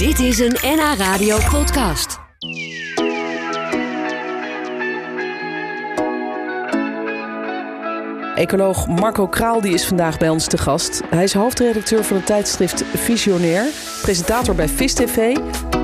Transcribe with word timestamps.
Dit 0.00 0.18
is 0.18 0.38
een 0.38 0.56
NH 0.62 0.94
Radio 0.96 1.38
podcast. 1.50 2.18
Ecoloog 8.34 8.86
Marco 8.86 9.28
Kraal 9.28 9.60
die 9.60 9.72
is 9.72 9.86
vandaag 9.86 10.18
bij 10.18 10.28
ons 10.28 10.46
te 10.46 10.58
gast. 10.58 11.02
Hij 11.10 11.22
is 11.22 11.32
hoofdredacteur 11.32 12.04
van 12.04 12.16
het 12.16 12.26
tijdschrift 12.26 12.84
Visionair, 12.94 13.64
presentator 14.02 14.54
bij 14.54 14.68
Vis 14.68 14.94
TV. 14.94 15.36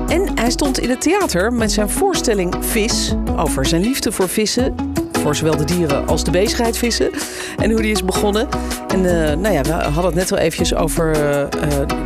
En 0.07 0.37
hij 0.37 0.49
stond 0.49 0.79
in 0.79 0.89
het 0.89 1.01
theater 1.01 1.53
met 1.53 1.71
zijn 1.71 1.89
voorstelling 1.89 2.55
Vis 2.59 3.13
over 3.35 3.65
zijn 3.65 3.81
liefde 3.81 4.11
voor 4.11 4.29
vissen. 4.29 4.86
Voor 5.21 5.35
zowel 5.35 5.57
de 5.57 5.63
dieren 5.63 6.07
als 6.07 6.23
de 6.23 6.31
bezigheid 6.31 6.77
vissen. 6.77 7.09
En 7.57 7.71
hoe 7.71 7.81
die 7.81 7.91
is 7.91 8.05
begonnen. 8.05 8.47
En 8.87 9.05
eh, 9.05 9.37
nou 9.37 9.53
ja, 9.53 9.61
we 9.61 9.71
hadden 9.71 10.05
het 10.05 10.15
net 10.15 10.31
al 10.31 10.37
eventjes 10.37 10.75
over 10.75 11.11
eh, 11.11 11.47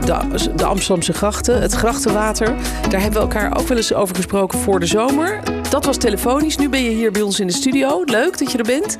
de, 0.06 0.56
de 0.56 0.66
Amsterdamse 0.66 1.14
grachten, 1.14 1.62
het 1.62 1.74
grachtenwater. 1.74 2.56
Daar 2.90 3.02
hebben 3.02 3.20
we 3.28 3.36
elkaar 3.36 3.60
ook 3.60 3.68
wel 3.68 3.78
eens 3.78 3.94
over 3.94 4.16
gesproken 4.16 4.60
voor 4.60 4.80
de 4.80 4.86
zomer. 4.86 5.40
Dat 5.70 5.86
was 5.86 5.98
telefonisch. 5.98 6.58
Nu 6.58 6.70
ben 6.70 6.84
je 6.84 6.90
hier 6.90 7.12
bij 7.12 7.22
ons 7.22 7.40
in 7.40 7.48
de 7.48 7.54
studio. 7.54 8.04
Leuk 8.06 8.38
dat 8.38 8.52
je 8.52 8.58
er 8.58 8.64
bent. 8.64 8.98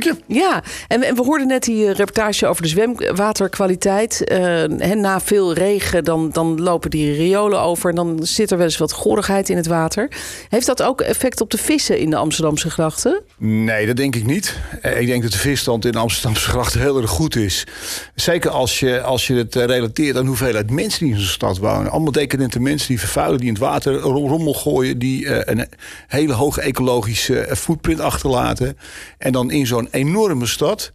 Dank 0.00 0.16
je. 0.16 0.34
Ja, 0.34 0.62
en, 0.88 1.02
en 1.02 1.14
we 1.14 1.22
hoorden 1.22 1.46
net 1.46 1.62
die 1.62 1.86
eh, 1.88 1.94
reportage 1.94 2.46
over 2.46 2.62
de 2.62 2.68
zwemwaterkwaliteit. 2.68 4.24
Eh, 4.24 4.90
en 4.90 5.00
na 5.00 5.20
veel 5.20 5.52
regen, 5.54 6.04
dan, 6.04 6.30
dan 6.32 6.60
lopen 6.62 6.90
die 6.90 7.12
riolen 7.14 7.60
over 7.60 7.90
en 7.90 7.96
dan 7.96 8.18
zit 8.22 8.50
er 8.50 8.56
wel 8.56 8.66
eens 8.66 8.76
wat 8.78 8.92
gorigheid 8.92 9.48
in 9.48 9.56
het 9.56 9.66
water. 9.66 10.08
Heeft 10.48 10.66
dat 10.66 10.82
ook 10.82 11.00
effect 11.00 11.40
op 11.40 11.50
de 11.50 11.58
vissen 11.58 11.98
in 11.98 12.10
de 12.10 12.16
Amsterdamse 12.16 12.70
grachten? 12.70 13.22
Nee, 13.38 13.86
dat 13.86 13.96
denk 13.96 14.14
ik 14.16 14.26
niet. 14.26 14.56
Eh, 14.82 15.00
Ik 15.00 15.06
denk 15.06 15.22
dat 15.22 15.32
de 15.32 15.38
visstand 15.38 15.84
in 15.84 15.92
de 15.92 15.98
Amsterdamse 15.98 16.48
gracht 16.48 16.74
heel 16.74 17.00
erg 17.00 17.10
goed 17.10 17.36
is. 17.36 17.66
Zeker 18.14 18.50
als 18.50 18.80
je, 18.80 19.02
als 19.02 19.26
je 19.26 19.34
het 19.34 19.54
relateert 19.54 20.16
aan 20.16 20.26
hoeveelheid 20.26 20.70
mensen 20.70 21.04
die 21.04 21.14
in 21.14 21.20
zo'n 21.20 21.28
stad 21.28 21.58
wonen. 21.58 21.90
Allemaal 21.90 22.12
decadente 22.12 22.60
mensen 22.60 22.88
die 22.88 22.98
vervuilen, 22.98 23.38
die 23.38 23.46
in 23.48 23.54
het 23.54 23.62
water 23.62 23.94
ro- 23.94 24.26
rommel 24.28 24.54
gooien. 24.54 24.98
Die 24.98 25.48
een 25.50 25.66
hele 26.06 26.32
hoge 26.32 26.60
ecologische 26.60 27.48
footprint 27.56 28.00
achterlaten. 28.00 28.76
En 29.18 29.32
dan 29.32 29.50
in 29.50 29.66
zo'n 29.66 29.83
enorme 29.90 30.46
stad 30.46 30.92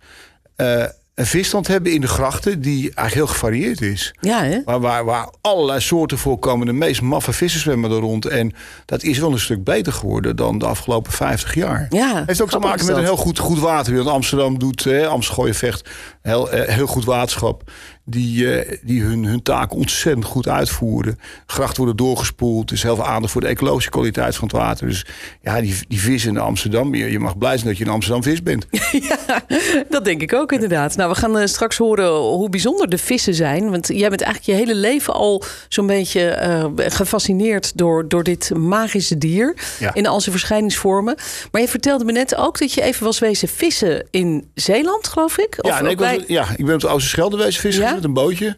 eh, 0.55 0.85
een 1.19 1.25
visstand 1.25 1.67
hebben 1.67 1.91
in 1.93 2.01
de 2.01 2.07
grachten 2.07 2.61
die 2.61 2.81
eigenlijk 2.81 3.13
heel 3.13 3.27
gevarieerd 3.27 3.81
is. 3.81 4.13
Ja, 4.21 4.43
hè? 4.43 4.61
Waar, 4.65 4.79
waar, 4.79 5.05
waar 5.05 5.29
allerlei 5.41 5.79
soorten 5.79 6.17
voorkomen. 6.17 6.65
De 6.65 6.73
meest 6.73 7.01
maffe 7.01 7.33
vissen 7.33 7.59
zwemmen 7.59 7.91
er 7.91 7.97
rond. 7.97 8.25
En 8.25 8.53
dat 8.85 9.03
is 9.03 9.17
wel 9.17 9.31
een 9.31 9.39
stuk 9.39 9.63
beter 9.63 9.93
geworden 9.93 10.35
dan 10.35 10.57
de 10.57 10.65
afgelopen 10.65 11.11
50 11.11 11.53
jaar. 11.53 11.85
Ja, 11.89 12.23
heeft 12.25 12.41
ook 12.41 12.49
te 12.49 12.59
maken 12.59 12.85
met 12.85 12.95
een 12.95 13.03
heel 13.03 13.15
goed, 13.15 13.39
goed 13.39 13.59
water. 13.59 13.95
Want 13.95 14.07
Amsterdam 14.07 14.59
doet, 14.59 14.83
hè, 14.83 15.07
Amsterdam 15.07 15.53
vecht, 15.53 15.89
heel, 16.21 16.51
eh, 16.51 16.75
heel 16.75 16.87
goed 16.87 17.05
waterschap. 17.05 17.71
Die, 18.09 18.53
eh, 18.59 18.77
die 18.83 19.02
hun, 19.02 19.25
hun 19.25 19.41
taken 19.41 19.77
ontzettend 19.77 20.25
goed 20.25 20.47
uitvoeren. 20.47 21.19
Grachten 21.45 21.77
worden 21.77 21.95
doorgespoeld. 21.95 22.69
Er 22.69 22.75
is 22.75 22.83
heel 22.83 22.95
veel 22.95 23.05
aandacht 23.07 23.31
voor 23.31 23.41
de 23.41 23.47
ecologische 23.47 23.89
kwaliteit 23.89 24.35
van 24.35 24.47
het 24.47 24.57
water. 24.57 24.88
Dus 24.88 25.05
ja, 25.41 25.61
die, 25.61 25.75
die 25.88 25.99
vis 25.99 26.25
in 26.25 26.38
Amsterdam. 26.38 26.95
Je, 26.95 27.11
je 27.11 27.19
mag 27.19 27.38
blij 27.38 27.55
zijn 27.57 27.67
dat 27.69 27.77
je 27.77 27.83
in 27.83 27.89
Amsterdam 27.91 28.23
vis 28.23 28.43
bent. 28.43 28.66
Ja, 29.09 29.43
dat 29.89 30.05
denk 30.05 30.21
ik 30.21 30.33
ook 30.33 30.51
inderdaad. 30.51 30.95
Nou, 30.95 31.09
we 31.09 31.16
gaan 31.16 31.38
eh, 31.38 31.45
straks 31.47 31.77
horen 31.77 32.09
hoe 32.16 32.49
bijzonder 32.49 32.89
de 32.89 32.97
vissen 32.97 33.33
zijn. 33.33 33.69
Want 33.69 33.88
jij 33.88 34.09
bent 34.09 34.21
eigenlijk 34.21 34.59
je 34.59 34.66
hele 34.66 34.79
leven 34.79 35.13
al 35.13 35.44
zo'n 35.69 35.88
beetje 35.88 36.21
eh, 36.29 36.66
gefascineerd 36.75 37.77
door, 37.77 38.07
door 38.07 38.23
dit 38.23 38.51
magische 38.55 39.17
dier. 39.17 39.55
Ja. 39.79 39.94
In 39.94 40.07
al 40.07 40.21
zijn 40.21 40.35
verschijningsvormen. 40.35 41.16
Maar 41.51 41.61
je 41.61 41.67
vertelde 41.67 42.03
me 42.05 42.11
net 42.11 42.35
ook 42.35 42.59
dat 42.59 42.73
je 42.73 42.81
even 42.81 43.03
was 43.05 43.19
wezen 43.19 43.47
vissen 43.47 44.07
in 44.11 44.49
Zeeland, 44.53 45.07
geloof 45.07 45.38
ik. 45.38 45.55
Of 45.61 45.69
ja, 45.71 45.81
nee, 45.81 45.91
ik, 45.91 45.97
was, 45.99 46.07
bij- 46.07 46.23
ja, 46.27 46.45
ik 46.57 46.66
ben 46.66 46.73
op 46.75 46.81
de 46.81 46.88
Oosterschelde 46.88 47.38
wezen 47.38 47.61
vissen 47.61 47.83
Ja? 47.83 47.98
Met 48.00 48.08
een 48.08 48.23
bootje. 48.23 48.58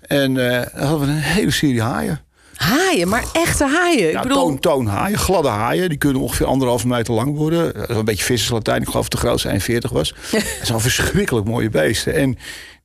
En 0.00 0.50
eh 0.50 0.66
dan 0.74 0.88
hadden 0.88 1.06
we 1.06 1.12
een 1.12 1.18
hele 1.20 1.50
serie 1.50 1.82
haaien. 1.82 2.20
Haaien, 2.54 3.08
maar 3.08 3.24
echte 3.32 3.64
haaien. 3.64 4.10
Ja, 4.10 4.16
ik 4.16 4.22
bedoel, 4.22 4.42
toon, 4.42 4.58
toonhaaien, 4.58 5.18
gladde 5.18 5.48
haaien. 5.48 5.88
Die 5.88 5.98
kunnen 5.98 6.22
ongeveer 6.22 6.46
anderhalve 6.46 6.86
meter 6.86 7.14
lang 7.14 7.36
worden. 7.36 7.74
Dat 7.74 7.90
is 7.90 7.96
een 7.96 8.04
beetje 8.04 8.24
visserslatijn. 8.24 8.82
Ik 8.82 8.88
geloof 8.88 9.08
dat 9.08 9.20
de 9.20 9.26
grootste 9.26 9.48
41 9.48 9.90
was. 9.90 10.14
Dat 10.30 10.42
zijn 10.62 10.80
verschrikkelijk 10.80 11.46
mooie 11.46 11.70
beesten. 11.70 12.14
En 12.14 12.38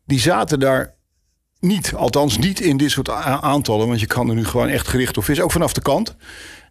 die 0.06 0.20
zaten 0.20 0.60
daar 0.60 0.96
niet, 1.60 1.94
althans 1.96 2.38
niet 2.38 2.60
in 2.60 2.78
dit 2.78 2.92
soort 2.92 3.10
aantallen. 3.10 3.88
Want 3.88 4.00
je 4.00 4.06
kan 4.06 4.30
er 4.30 4.36
nu 4.36 4.46
gewoon 4.46 4.68
echt 4.68 4.88
gericht 4.88 5.18
op 5.18 5.24
vissen. 5.24 5.44
Ook 5.44 5.52
vanaf 5.52 5.74
de 5.74 5.82
kant. 5.82 6.16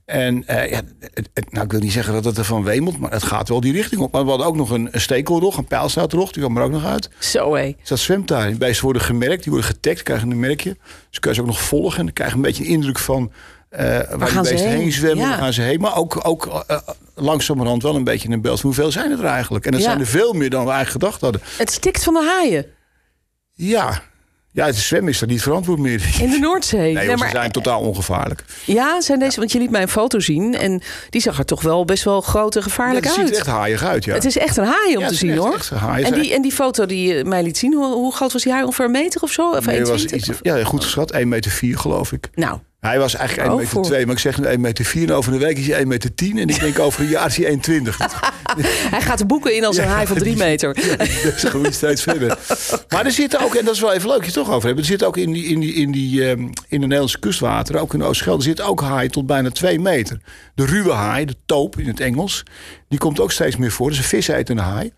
En 0.07 0.47
eh, 0.47 0.71
ja, 0.71 0.81
het, 1.01 1.29
het- 1.35 1.53
nou, 1.53 1.65
ik 1.65 1.71
wil 1.71 1.81
niet 1.81 1.93
zeggen 1.93 2.13
dat 2.15 2.25
het 2.25 2.39
ervan 2.39 2.65
wemelt, 2.65 2.99
maar 2.99 3.11
het 3.11 3.23
gaat 3.23 3.49
wel 3.49 3.61
die 3.61 3.73
richting 3.73 4.01
op. 4.01 4.13
Maar 4.13 4.23
we 4.25 4.29
hadden 4.29 4.47
ook 4.47 4.57
nog 4.57 4.71
een, 4.71 4.89
een 4.93 5.01
stekelrog, 5.01 5.57
een 5.57 5.65
pijlstoutrog. 5.67 6.33
Die 6.33 6.43
kwam 6.43 6.57
er 6.57 6.63
ook 6.63 6.71
nog 6.71 6.85
uit. 6.85 7.11
zo 7.19 7.55
hé. 7.55 7.75
Dus 7.81 7.89
dat 7.89 7.99
zwemt 7.99 8.29
daar. 8.29 8.47
Die 8.49 8.57
beesten 8.59 8.85
worden 8.85 9.03
gemerkt, 9.03 9.43
die 9.43 9.53
worden 9.53 9.71
getagd, 9.71 10.03
krijgen 10.03 10.31
een 10.31 10.41
merkje. 10.41 10.77
Dus 11.11 11.19
kun 11.19 11.31
je 11.31 11.37
ze 11.37 11.41
ook 11.43 11.47
nog 11.47 11.61
volgen 11.63 11.99
en 11.99 12.05
dan 12.05 12.15
krijg 12.15 12.31
je 12.31 12.37
een 12.37 12.43
beetje 12.43 12.65
een 12.65 12.71
indruk 12.71 12.99
van 12.99 13.33
eh, 13.69 13.85
waar, 13.87 14.29
die 14.31 14.41
beesten 14.41 14.69
heen, 14.69 14.79
heen? 14.79 14.93
zwemmen, 14.93 15.25
Ja. 15.25 15.29
waar 15.29 15.39
gaan 15.39 15.53
ze 15.53 15.63
heen. 15.63 15.81
Maar 15.81 15.97
ook, 15.97 16.21
ook 16.29 16.47
eh, 16.67 16.79
langzamerhand 17.15 17.83
wel 17.83 17.97
een 17.97 18.05
beetje 18.05 18.29
een 18.29 18.41
beeld 18.41 18.61
van 18.61 18.71
hoeveel 18.71 18.91
zijn 18.93 19.11
het 19.11 19.21
er 19.21 19.25
eigenlijk. 19.27 19.65
En 19.65 19.71
dat 19.73 19.81
Ja. 19.81 19.87
zijn 19.87 20.01
er 20.01 20.07
veel 20.07 20.33
meer 20.33 20.51
dan 20.51 20.65
we 20.65 20.71
eigenlijk 20.71 21.03
gedacht 21.05 21.21
hadden. 21.21 21.41
Het 21.59 21.71
stikt 21.71 22.05
van 22.05 22.15
de 22.15 22.25
haaien 22.25 22.67
Ja, 23.53 24.03
ja 24.57 24.67
het 24.67 24.77
zwemmen 24.77 25.13
is 25.13 25.19
daar 25.19 25.29
niet 25.29 25.43
verantwoord 25.43 25.79
meer. 25.79 26.03
in 26.21 26.31
de 26.31 26.39
Noordzee. 26.39 26.81
Nee, 26.81 26.93
Nee, 26.95 27.07
want 27.07 27.19
maar- 27.19 27.29
ze 27.31 27.37
zijn 27.37 27.51
totaal 27.51 27.81
ongevaarlijk. 27.81 28.45
Ja, 28.65 29.01
zijn 29.01 29.19
deze, 29.19 29.39
want 29.39 29.53
je 29.53 29.59
liet 29.59 29.71
mij 29.71 29.83
een 29.83 29.89
foto 29.89 30.21
zien 30.21 30.55
en 30.55 30.83
die 31.11 31.21
zag 31.21 31.39
er 31.39 31.45
toch 31.45 31.63
wel 31.63 31.85
best 31.85 32.05
wel 32.05 32.21
groot 32.21 32.55
en 32.55 32.61
Ja, 32.61 32.67
gevaarlijk 32.67 33.05
het 33.05 33.15
ziet 33.15 33.25
uit. 33.25 33.35
echt 33.37 33.47
haaiig 33.47 33.85
uit, 33.85 34.05
ja. 34.05 34.15
Het 34.15 34.25
is 34.25 34.39
echt 34.39 34.57
een 34.57 34.65
haai 34.65 34.97
om 34.97 35.03
Ja, 35.03 35.09
te 35.09 35.15
zien 35.15 35.31
echt- 35.31 35.39
hoor. 35.39 35.55
echt 35.55 35.71
haaien. 35.71 36.07
en, 36.07 36.21
die, 36.21 36.35
en 36.35 36.43
die 36.43 36.53
foto 36.53 36.87
die 36.87 37.15
je 37.15 37.25
mij 37.25 37.43
liet 37.43 37.59
zien, 37.59 37.75
hoe, 37.75 37.95
hoe 37.95 38.15
groot 38.15 38.33
was 38.33 38.43
die 38.43 38.53
haai? 38.53 38.65
Ongeveer 38.65 38.85
een 38.85 38.91
meter 38.91 39.21
of 39.23 39.31
zo? 39.31 39.51
Of 39.51 39.67
Nee, 39.67 39.77
1,20? 39.79 39.89
was 39.91 40.05
iets, 40.05 40.31
ja, 40.43 40.65
goed 40.65 40.85
geschat, 40.85 41.13
1,4 41.13 41.27
meter 41.29 41.51
vier, 41.51 41.79
geloof 41.79 42.13
ik. 42.13 42.29
Nou, 42.35 42.59
Hij 42.81 42.99
was 42.99 43.15
eigenlijk 43.15 43.49
1,2 43.49 43.53
Oh, 43.53 43.57
meter, 43.59 43.73
voor- 43.73 43.83
twee, 43.85 44.07
maar 44.07 44.15
ik 44.15 44.21
zeg 44.21 44.39
nu 44.39 44.45
1,4 44.47 44.61
meter. 44.61 44.85
Vier, 44.85 45.09
en 45.09 45.15
over 45.15 45.33
een 45.33 45.39
week 45.39 45.59
is 45.59 45.67
hij 45.67 45.77
1,10 45.81 45.89
meter. 45.89 46.15
Tien, 46.15 46.39
en 46.39 46.49
ik 46.49 46.61
denk 46.61 46.79
over 46.79 47.01
een 47.01 47.09
jaar 47.09 47.27
is 47.27 47.37
hij 47.37 47.47
1,20 47.47 47.97
hij 48.65 49.01
gaat 49.01 49.19
de 49.19 49.27
boeken 49.27 49.57
in 49.57 49.65
als 49.65 49.77
een 49.77 49.85
haai 49.85 50.07
van 50.07 50.17
drie 50.17 50.37
meter. 50.37 50.75
Dat 51.25 51.35
groeit 51.35 51.75
steeds 51.75 52.03
verder. 52.03 52.39
Maar 52.89 53.05
er 53.05 53.13
zitten 53.13 53.41
ook, 53.41 53.55
en 53.55 53.65
dat 53.65 53.75
is 53.75 53.81
wel 53.81 53.93
even 53.93 54.09
leuk 54.09 54.25
je 54.25 54.33
toch 54.33 54.51
over 54.51 54.67
hebben. 54.67 54.85
Er 54.85 54.91
zit 54.91 55.05
ook 55.05 55.17
in, 55.17 55.33
die, 55.33 55.45
in, 55.45 55.61
die, 55.61 55.75
in, 55.75 55.91
die, 55.93 56.29
ehm, 56.29 56.41
in 56.41 56.51
de 56.69 56.77
Nederlandse 56.79 57.19
kustwateren, 57.19 57.81
ook 57.81 57.93
in 57.93 57.99
de 57.99 58.05
Oostschelde, 58.05 58.43
zit 58.43 58.61
ook 58.61 58.81
haaien 58.81 59.11
tot 59.11 59.27
bijna 59.27 59.51
2 59.51 59.81
meter. 59.81 60.21
De 60.55 60.65
ruwe 60.65 60.93
haai, 60.93 61.25
de 61.25 61.37
toop 61.47 61.79
in 61.79 61.87
het 61.87 62.01
Engels, 62.01 62.43
die 62.89 62.99
komt 62.99 63.21
ook 63.21 63.33
steeds 63.33 63.57
meer 63.57 63.71
voor. 63.73 63.87
Dat 63.87 63.95
is 63.99 64.03
een 64.03 64.09
visetende 64.09 64.63
haai. 64.63 64.93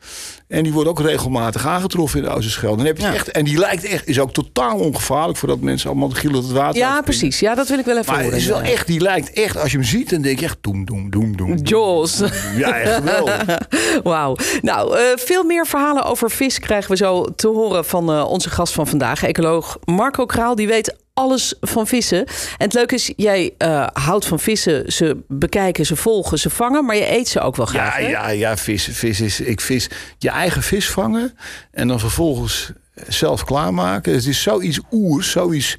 En 0.48 0.62
die 0.62 0.72
wordt 0.72 0.88
ook 0.88 1.00
regelmatig 1.00 1.66
aangetroffen 1.66 2.18
in 2.18 2.24
de 2.24 2.30
Oosterschelde. 2.30 2.76
Dan 2.76 2.86
heb 2.86 2.96
je 2.96 3.02
Ja. 3.02 3.14
echt, 3.14 3.30
en 3.30 3.44
die 3.44 3.58
lijkt 3.58 3.84
echt, 3.84 4.06
is 4.08 4.20
ook 4.20 4.32
totaal 4.32 4.78
ongevaarlijk 4.78 5.38
voordat 5.38 5.60
mensen 5.60 5.90
allemaal 5.90 6.08
gillend 6.10 6.44
het 6.44 6.52
water 6.52 6.78
Ja, 6.78 7.00
precies. 7.00 7.40
Ja, 7.40 7.54
dat 7.54 7.68
wil 7.68 7.78
ik 7.78 7.84
wel 7.84 7.98
even 7.98 8.12
Maar 8.12 8.24
het 8.24 8.32
is 8.32 8.46
wel 8.46 8.60
echt, 8.60 8.86
die 8.86 9.00
lijkt 9.00 9.32
echt, 9.32 9.56
als 9.56 9.70
je 9.70 9.76
hem 9.76 9.86
ziet, 9.86 10.10
dan 10.10 10.22
denk 10.22 10.38
je 10.38 10.44
echt 10.44 10.56
doem, 10.60 10.84
doem, 10.84 11.10
doem, 11.10 11.36
doem. 11.36 11.56
Jaws. 11.62 12.18
Ja, 12.56 12.78
echt 12.78 12.94
geweldig. 12.94 13.44
Wauw. 14.02 14.36
Nou, 14.62 14.98
eh, 14.98 15.02
veel 15.16 15.44
meer 15.44 15.66
verhalen 15.66 16.04
over 16.04 16.30
vis 16.30 16.58
krijgen 16.58 16.90
we 16.90 16.96
zo 16.96 17.24
te 17.24 17.48
horen 17.48 17.84
van 17.84 18.12
eh, 18.12 18.24
onze 18.28 18.50
gast 18.50 18.72
van 18.72 18.86
vandaag, 18.86 19.22
ecoloog 19.22 19.78
Marco 19.84 20.26
Kraal. 20.26 20.54
Die 20.54 20.66
weet 20.66 20.96
alles 21.14 21.54
van 21.60 21.86
vissen. 21.86 22.18
En 22.26 22.64
het 22.64 22.72
leuke 22.72 22.94
is, 22.94 23.12
jij 23.16 23.54
eh, 23.58 23.86
houdt 23.92 24.24
van 24.26 24.40
vissen. 24.40 24.92
Ze 24.92 25.16
bekijken, 25.28 25.86
ze 25.86 25.96
volgen, 25.96 26.38
ze 26.38 26.50
vangen, 26.50 26.84
maar 26.84 26.96
je 26.96 27.12
eet 27.12 27.28
ze 27.28 27.40
ook 27.40 27.56
wel 27.56 27.66
graag. 27.66 27.98
Ja, 27.98 28.04
hè? 28.04 28.10
ja, 28.10 28.28
ja, 28.28 28.56
vis, 28.56 28.88
vis 28.92 29.20
is. 29.20 29.40
Ik 29.40 29.60
vis 29.60 29.90
je 30.18 30.30
eigen 30.30 30.62
vis 30.62 30.90
vangen 30.90 31.38
en 31.70 31.88
dan 31.88 32.00
vervolgens 32.00 32.72
zelf 33.08 33.44
klaarmaken. 33.44 34.12
Het 34.12 34.26
is 34.26 34.42
zoiets 34.42 34.80
oers, 34.90 35.30
zoiets 35.30 35.76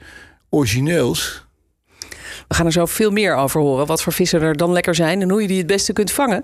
origineels. 0.49 1.47
We 2.49 2.55
gaan 2.55 2.65
er 2.65 2.71
zo 2.71 2.85
veel 2.85 3.11
meer 3.11 3.35
over 3.35 3.61
horen. 3.61 3.85
Wat 3.85 4.01
voor 4.01 4.13
vissen 4.13 4.41
er 4.41 4.57
dan 4.57 4.71
lekker 4.71 4.95
zijn 4.95 5.21
en 5.21 5.29
hoe 5.29 5.41
je 5.41 5.47
die 5.47 5.57
het 5.57 5.67
beste 5.67 5.93
kunt 5.93 6.11
vangen. 6.11 6.41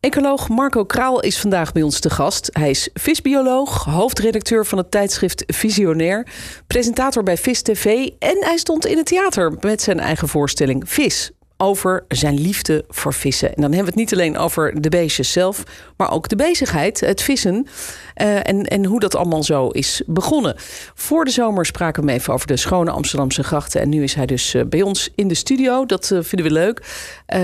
Ecoloog 0.00 0.48
Marco 0.48 0.84
Kraal 0.84 1.20
is 1.20 1.38
vandaag 1.38 1.72
bij 1.72 1.82
ons 1.82 2.00
te 2.00 2.10
gast. 2.10 2.48
Hij 2.52 2.70
is 2.70 2.88
visbioloog, 2.94 3.84
hoofdredacteur 3.84 4.66
van 4.66 4.78
het 4.78 4.90
tijdschrift 4.90 5.44
Visionair, 5.46 6.26
presentator 6.66 7.22
bij 7.22 7.36
Vis 7.36 7.62
TV 7.62 8.08
en 8.18 8.36
hij 8.40 8.56
stond 8.56 8.86
in 8.86 8.96
het 8.96 9.06
theater 9.06 9.52
met 9.60 9.82
zijn 9.82 10.00
eigen 10.00 10.28
voorstelling 10.28 10.82
Vis. 10.90 11.35
Over 11.58 12.04
zijn 12.08 12.40
liefde 12.40 12.84
voor 12.88 13.14
vissen. 13.14 13.48
En 13.48 13.54
dan 13.62 13.72
hebben 13.72 13.80
we 13.94 14.00
het 14.00 14.10
niet 14.10 14.12
alleen 14.12 14.38
over 14.38 14.80
de 14.80 14.88
beestjes 14.88 15.32
zelf, 15.32 15.62
maar 15.96 16.10
ook 16.10 16.28
de 16.28 16.36
bezigheid, 16.36 17.00
het 17.00 17.22
vissen. 17.22 17.66
eh, 18.14 18.48
en, 18.48 18.62
en 18.64 18.84
hoe 18.84 19.00
dat 19.00 19.14
allemaal 19.14 19.42
zo 19.42 19.68
is 19.68 20.02
begonnen. 20.06 20.54
Voor 20.94 21.24
de 21.24 21.30
zomer 21.30 21.66
spraken 21.66 22.02
we 22.02 22.08
hem 22.10 22.18
even 22.18 22.32
over 22.32 22.46
de 22.46 22.56
schone 22.56 22.90
Amsterdamse 22.90 23.42
grachten. 23.42 23.80
En 23.80 23.88
nu 23.88 24.02
is 24.02 24.14
hij 24.14 24.26
dus 24.26 24.54
eh, 24.54 24.62
bij 24.68 24.82
ons 24.82 25.10
in 25.14 25.28
de 25.28 25.34
studio. 25.34 25.86
Dat 25.86 26.10
eh, 26.10 26.18
vinden 26.22 26.46
we 26.46 26.52
leuk. 26.52 26.82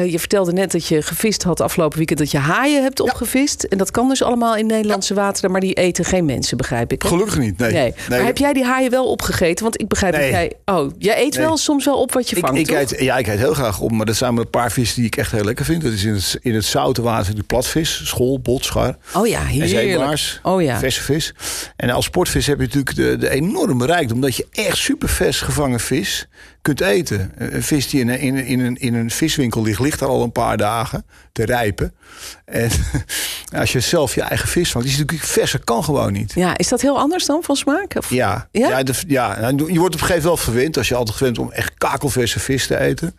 Je 0.06 0.18
vertelde 0.18 0.52
net 0.52 0.72
dat 0.72 0.86
je 0.86 1.02
gevist 1.02 1.42
had 1.42 1.60
afgelopen 1.60 1.96
weekend. 1.98 2.18
Dat 2.18 2.30
je 2.30 2.38
haaien 2.38 2.82
hebt 2.82 3.00
opgevist. 3.00 3.62
En 3.62 3.78
dat 3.78 3.90
kan 3.90 4.08
dus 4.08 4.22
allemaal 4.22 4.56
in 4.56 4.66
Nederlandse 4.66 5.14
wateren. 5.14 5.50
Maar 5.50 5.60
die 5.60 5.74
eten 5.74 6.04
geen 6.04 6.24
mensen, 6.24 6.56
begrijp 6.56 6.92
ik. 6.92 7.02
hè? 7.02 7.08
Gelukkig 7.08 7.38
niet. 7.38 7.58
Nee. 7.58 7.72
Nee. 7.72 7.94
Maar 8.08 8.24
heb 8.24 8.38
jij 8.38 8.52
die 8.52 8.64
haaien 8.64 8.90
wel 8.90 9.06
opgegeten? 9.06 9.62
Want 9.64 9.80
ik 9.80 9.88
begrijp 9.88 10.12
dat 10.14 10.22
jij... 10.22 10.52
Oh, 10.64 10.90
jij 10.98 11.22
eet 11.22 11.36
wel 11.36 11.56
soms 11.56 11.84
wel 11.84 12.00
op 12.00 12.12
wat 12.12 12.30
je 12.30 12.36
ik, 12.36 12.46
vangt, 12.46 12.58
ik 12.58 12.70
eet, 12.70 12.94
ja, 12.98 13.16
ik 13.18 13.26
eet 13.26 13.38
heel 13.38 13.54
graag 13.54 13.80
om 13.80 14.01
maar 14.02 14.10
dat 14.10 14.20
zijn 14.20 14.34
maar 14.34 14.42
een 14.44 14.50
paar 14.50 14.72
vissen 14.72 14.96
die 14.96 15.06
ik 15.06 15.16
echt 15.16 15.32
heel 15.32 15.44
lekker 15.44 15.64
vind. 15.64 15.82
Dat 15.82 15.92
is 15.92 16.04
in 16.04 16.14
het, 16.14 16.38
in 16.40 16.54
het 16.54 16.64
zoute 16.64 17.02
water 17.02 17.34
de 17.34 17.42
platvis, 17.42 18.00
school, 18.04 18.40
bot, 18.40 18.64
schar. 18.64 18.96
Oh 19.14 19.26
ja, 19.26 19.40
En 19.40 19.46
heerlijk. 19.46 19.70
zeebaars, 19.70 20.40
Oh 20.42 20.62
ja. 20.62 20.78
verse 20.78 21.02
vis. 21.02 21.34
En 21.76 21.90
als 21.90 22.04
sportvis 22.04 22.46
heb 22.46 22.56
je 22.58 22.64
natuurlijk 22.64 22.96
de, 22.96 23.16
de 23.16 23.30
enorme 23.30 23.86
rijkdom... 23.86 24.20
dat 24.20 24.36
je 24.36 24.46
echt 24.52 24.76
super 24.76 25.08
vers 25.08 25.40
gevangen 25.40 25.80
vis 25.80 26.26
kunt 26.62 26.80
eten. 26.80 27.32
Een 27.36 27.62
vis 27.62 27.88
die 27.88 28.00
in, 28.00 28.08
een- 28.08 28.18
in, 28.18 28.36
in, 28.44 28.60
een, 28.60 28.76
in 28.76 28.94
een 28.94 29.10
viswinkel 29.10 29.62
ligt... 29.62 29.80
ligt 29.80 29.98
daar 29.98 30.08
al 30.08 30.22
een 30.22 30.32
paar 30.32 30.56
dagen 30.56 31.04
te 31.32 31.44
rijpen. 31.44 31.94
En 32.44 32.70
als 33.60 33.72
je 33.72 33.80
zelf 33.80 34.14
je 34.14 34.20
eigen 34.22 34.48
vis 34.48 34.70
vangt... 34.70 34.86
die 34.86 34.96
is 34.96 35.02
natuurlijk 35.02 35.28
verser, 35.30 35.64
kan 35.64 35.84
gewoon 35.84 36.12
niet. 36.12 36.32
Ja, 36.34 36.56
is 36.58 36.68
dat 36.68 36.80
heel 36.80 36.98
anders 36.98 37.26
dan 37.26 37.42
van 37.42 37.56
smaak? 37.56 37.94
Of- 37.96 38.10
Ja, 38.10 38.48
Ja? 38.52 38.68
ja? 38.68 38.82
de- 38.82 38.92
ja 39.06 39.40
nou, 39.40 39.72
je 39.72 39.78
wordt 39.78 39.94
op 39.94 40.00
een 40.00 40.06
gegeven 40.06 40.08
moment 40.08 40.22
wel 40.22 40.36
verwend... 40.36 40.76
als 40.76 40.88
je 40.88 40.94
altijd 40.94 41.16
gewend 41.16 41.36
bent 41.36 41.48
om 41.48 41.54
echt 41.54 41.72
kakelverse 41.78 42.40
vis 42.40 42.66
te 42.66 42.78
eten. 42.78 43.16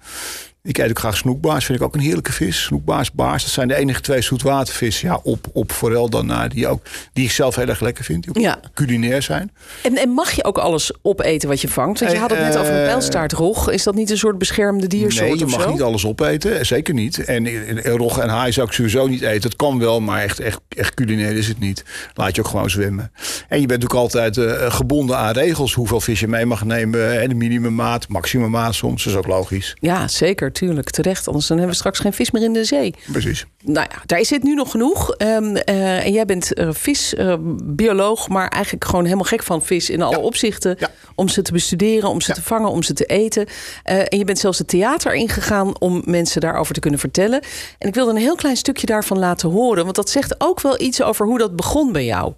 Ik 0.65 0.77
eet 0.77 0.89
ook 0.89 0.99
graag 0.99 1.17
snoekbaars, 1.17 1.65
vind 1.65 1.79
ik 1.79 1.85
ook 1.85 1.93
een 1.93 1.99
heerlijke 1.99 2.31
vis. 2.31 2.63
Snoekbaars, 2.63 3.11
baars, 3.11 3.43
dat 3.43 3.51
zijn 3.51 3.67
de 3.67 3.75
enige 3.75 4.01
twee 4.01 4.21
zoetwatervissen. 4.21 5.07
Ja, 5.07 5.19
op, 5.23 5.47
op 5.53 5.71
forel 5.71 6.09
daarna, 6.09 6.47
die, 6.47 6.67
ook, 6.67 6.81
die 7.13 7.23
ik 7.25 7.31
zelf 7.31 7.55
heel 7.55 7.67
erg 7.67 7.79
lekker 7.79 8.03
vind. 8.03 8.23
Die 8.23 8.35
ook 8.35 8.41
Ja. 8.41 8.59
culinair 8.73 9.21
zijn. 9.21 9.51
En, 9.83 9.97
en 9.97 10.09
mag 10.09 10.31
je 10.31 10.43
ook 10.43 10.57
alles 10.57 10.91
opeten 11.01 11.49
wat 11.49 11.61
je 11.61 11.67
vangt? 11.67 11.99
Want 11.99 12.11
je 12.11 12.17
Eh, 12.17 12.23
had 12.23 12.31
het 12.31 12.39
net 12.39 12.57
over 12.57 12.73
een 12.73 12.79
eh, 12.79 12.85
pijlstaartrog. 12.85 13.71
Is 13.71 13.83
dat 13.83 13.95
niet 13.95 14.09
een 14.09 14.17
soort 14.17 14.37
beschermde 14.37 14.87
diersoort 14.87 15.29
Nee, 15.29 15.37
je 15.37 15.45
mag 15.45 15.67
niet 15.71 15.81
alles 15.81 16.05
opeten. 16.05 16.65
Zeker 16.65 16.93
niet. 16.93 17.23
En, 17.25 17.45
en, 17.67 17.83
en 17.83 17.97
rogge 17.97 18.21
en 18.21 18.29
haai 18.29 18.51
zou 18.51 18.67
ik 18.67 18.73
sowieso 18.73 19.07
niet 19.07 19.21
eten. 19.21 19.49
Het 19.49 19.55
kan 19.55 19.79
wel, 19.79 19.99
maar 20.01 20.21
echt, 20.21 20.39
echt, 20.39 20.59
echt 20.69 20.93
culinair 20.93 21.37
is 21.37 21.47
het 21.47 21.59
niet. 21.59 21.83
Laat 22.13 22.35
je 22.35 22.41
ook 22.41 22.47
gewoon 22.47 22.69
zwemmen. 22.69 23.11
En 23.47 23.61
je 23.61 23.67
bent 23.67 23.81
natuurlijk 23.81 23.93
altijd 24.13 24.37
eh, 24.37 24.71
gebonden 24.73 25.17
aan 25.17 25.33
regels. 25.33 25.73
Hoeveel 25.73 26.01
vis 26.01 26.19
je 26.19 26.27
mee 26.27 26.45
mag 26.45 26.65
nemen. 26.65 27.21
En 27.21 27.29
de 27.29 27.35
minimummaat, 27.35 28.07
maximummaat 28.07 28.73
soms. 28.75 29.03
Dat 29.03 29.13
is 29.13 29.19
ook 29.19 29.27
logisch. 29.27 29.75
Ja, 29.79 30.07
zeker, 30.07 30.51
tuurlijk. 30.53 30.89
Terecht. 30.89 31.27
Anders 31.27 31.47
dan 31.47 31.57
hebben 31.57 31.73
we 31.75 31.79
straks 31.81 31.99
geen 31.99 32.13
vis 32.13 32.31
meer 32.31 32.43
in 32.43 32.53
de 32.53 32.63
zee. 32.63 32.93
Precies. 33.11 33.45
Nou 33.63 33.87
ja, 33.91 34.01
daar 34.05 34.25
zit 34.25 34.43
nu 34.43 34.53
nog 34.55 34.71
genoeg. 34.71 35.11
Ehm, 35.11 35.55
eh, 35.55 36.05
en 36.05 36.11
jij 36.11 36.25
bent 36.25 36.53
eh, 36.53 36.67
visbioloog, 36.71 38.29
maar 38.29 38.47
eigenlijk 38.47 38.85
gewoon 38.85 39.03
helemaal 39.03 39.25
gek 39.25 39.43
van 39.43 39.63
vis 39.63 39.89
in 39.89 40.01
alle 40.01 40.17
Ja. 40.17 40.21
opzichten. 40.23 40.75
Ja. 40.79 40.89
Om 41.15 41.27
ze 41.29 41.41
te 41.41 41.51
bestuderen, 41.51 42.09
om 42.09 42.21
ze 42.21 42.27
Ja. 42.27 42.33
te 42.33 42.41
vangen, 42.41 42.69
om 42.69 42.83
ze 42.83 42.93
te 42.93 43.05
eten. 43.05 43.45
Eh, 43.83 43.97
en 43.99 44.17
je 44.17 44.25
bent 44.25 44.39
zelfs 44.39 44.57
het 44.57 44.67
theater 44.67 45.13
ingegaan 45.13 45.79
om 45.79 46.01
mensen 46.05 46.41
daarover 46.41 46.73
te 46.73 46.79
kunnen 46.79 46.99
vertellen. 46.99 47.41
En 47.77 47.87
ik 47.87 47.93
wilde 47.93 48.11
een 48.11 48.17
heel 48.17 48.35
klein 48.35 48.57
stukje 48.57 48.85
daarvan 48.85 49.19
laten 49.19 49.49
horen, 49.49 49.83
want 49.83 49.95
dat 49.95 50.09
zegt 50.09 50.35
ook 50.37 50.61
wel 50.61 50.81
iets 50.81 51.01
over 51.01 51.25
hoe 51.25 51.37
dat 51.37 51.55
begon 51.55 51.91
bij 51.91 52.05
jou. 52.05 52.33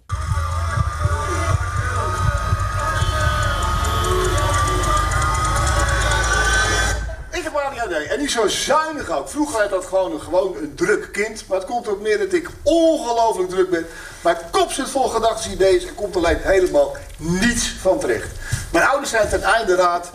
Zo 8.31 8.47
zuinig 8.47 9.09
ook. 9.09 9.29
Vroeger 9.29 9.61
had 9.61 9.69
dat 9.69 9.85
gewoon 9.85 10.11
een, 10.11 10.21
gewoon 10.21 10.55
een 10.55 10.75
druk 10.75 11.09
kind. 11.11 11.43
Maar 11.47 11.57
het 11.57 11.67
komt 11.67 11.87
ook 11.87 12.01
meer 12.01 12.17
dat 12.17 12.33
ik 12.33 12.49
ongelooflijk 12.63 13.49
druk 13.49 13.69
ben. 13.69 13.85
Mijn 14.21 14.37
kop 14.51 14.71
zit 14.71 14.89
vol 14.89 15.07
gedachten, 15.07 15.51
ideeën 15.51 15.87
en 15.87 15.95
komt 15.95 16.15
alleen 16.15 16.39
helemaal 16.41 16.95
niets 17.17 17.75
van 17.81 17.99
terecht. 17.99 18.27
Mijn 18.71 18.87
ouders 18.87 19.09
zijn 19.09 19.29
ten 19.29 19.43
einde 19.43 19.75
raad 19.75 20.11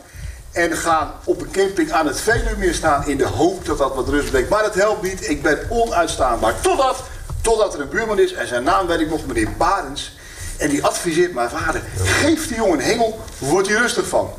en 0.53 0.77
gaan 0.77 1.13
op 1.25 1.41
een 1.41 1.51
camping 1.51 1.93
aan 1.93 2.07
het 2.07 2.21
Veluwemeer 2.21 2.75
staan 2.75 3.07
in 3.07 3.17
de 3.17 3.27
hoop 3.27 3.65
dat 3.65 3.79
dat 3.79 3.95
wat 3.95 4.09
rust 4.09 4.31
brengt. 4.31 4.49
Maar 4.49 4.63
dat 4.63 4.75
helpt 4.75 5.03
niet, 5.03 5.29
ik 5.29 5.43
ben 5.43 5.59
onuitstaanbaar. 5.69 6.61
Totdat, 6.61 7.03
totdat 7.41 7.75
er 7.75 7.81
een 7.81 7.89
buurman 7.89 8.19
is 8.19 8.33
en 8.33 8.47
zijn 8.47 8.63
naam 8.63 8.87
weet 8.87 9.01
ik 9.01 9.11
nog, 9.11 9.27
meneer 9.27 9.53
Barens. 9.57 10.19
En 10.59 10.69
die 10.69 10.85
adviseert 10.85 11.35
mijn 11.35 11.51
vader, 11.51 11.83
geef 12.03 12.49
die 12.49 12.57
jongen 12.57 12.79
een 12.79 12.85
hengel, 12.85 13.21
wordt 13.39 13.69
hij 13.69 13.77
rustig 13.77 14.09
van. 14.09 14.31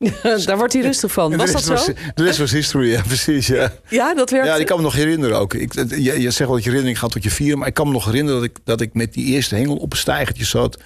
Daar 0.46 0.56
wordt 0.56 0.72
hij 0.72 0.82
rustig 0.82 1.12
van. 1.12 1.36
Was 1.36 1.46
de 1.46 1.52
dat 1.52 1.66
rest 1.68 1.84
zo? 1.84 1.92
de 2.14 2.22
rest 2.24 2.38
was 2.38 2.50
history, 2.50 2.90
ja, 2.90 3.02
precies. 3.02 3.46
Ja. 3.46 3.72
Ja, 3.88 4.14
dat 4.14 4.30
werkt. 4.30 4.46
Ja, 4.46 4.54
ik 4.56 4.66
kan 4.66 4.76
me 4.76 4.82
nog 4.82 4.94
herinneren 4.94 5.38
ook. 5.38 5.54
Ik, 5.54 5.74
je, 5.74 5.96
je 5.98 6.20
zegt 6.20 6.38
wel 6.38 6.48
dat 6.48 6.58
je 6.58 6.68
herinnering 6.68 6.98
gaat 6.98 7.10
tot 7.12 7.22
je 7.22 7.30
vieren. 7.30 7.58
Maar 7.58 7.68
ik 7.68 7.74
kan 7.74 7.86
me 7.86 7.92
nog 7.92 8.04
herinneren 8.04 8.40
dat 8.40 8.50
ik, 8.50 8.56
dat 8.64 8.80
ik 8.80 8.94
met 8.94 9.12
die 9.12 9.24
eerste 9.26 9.54
hengel 9.54 9.76
op 9.76 9.92
een 9.92 9.98
stijgertje 9.98 10.44
zat. 10.44 10.78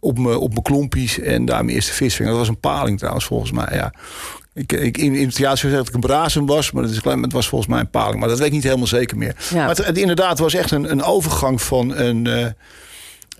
Op 0.00 0.18
mijn 0.18 0.36
op 0.36 0.50
mijn 0.50 0.62
klompies 0.62 1.18
en 1.18 1.44
daar 1.44 1.64
mijn 1.64 1.76
eerste 1.76 1.92
vis 1.92 2.14
ving. 2.14 2.28
Dat 2.28 2.38
was 2.38 2.48
een 2.48 2.60
paling 2.60 2.98
trouwens, 2.98 3.24
volgens 3.24 3.50
mij. 3.52 3.68
Ja. 3.72 3.92
Ik, 4.54 4.72
ik, 4.72 4.98
in, 4.98 5.14
in 5.14 5.26
het 5.26 5.34
theater 5.34 5.58
zou 5.58 5.72
zeggen 5.72 5.76
dat 5.78 5.88
ik 5.88 5.94
een 5.94 6.00
brazen 6.00 6.46
was. 6.46 6.70
Maar 6.72 6.82
dat 6.82 6.92
is, 6.92 7.00
klein- 7.00 7.22
het 7.22 7.32
was 7.32 7.48
volgens 7.48 7.70
mij 7.70 7.80
een 7.80 7.90
paling. 7.90 8.18
Maar 8.20 8.28
dat 8.28 8.38
weet 8.38 8.46
ik 8.46 8.52
niet 8.52 8.62
helemaal 8.62 8.86
zeker 8.86 9.16
meer. 9.16 9.36
Ja. 9.50 9.56
Maar 9.56 9.68
het, 9.68 9.86
het 9.86 9.98
inderdaad 9.98 10.38
was 10.38 10.54
echt 10.54 10.70
een, 10.70 10.90
een 10.90 11.02
overgang 11.02 11.62
van 11.62 11.96
een... 11.96 12.26
eh, 12.26 12.46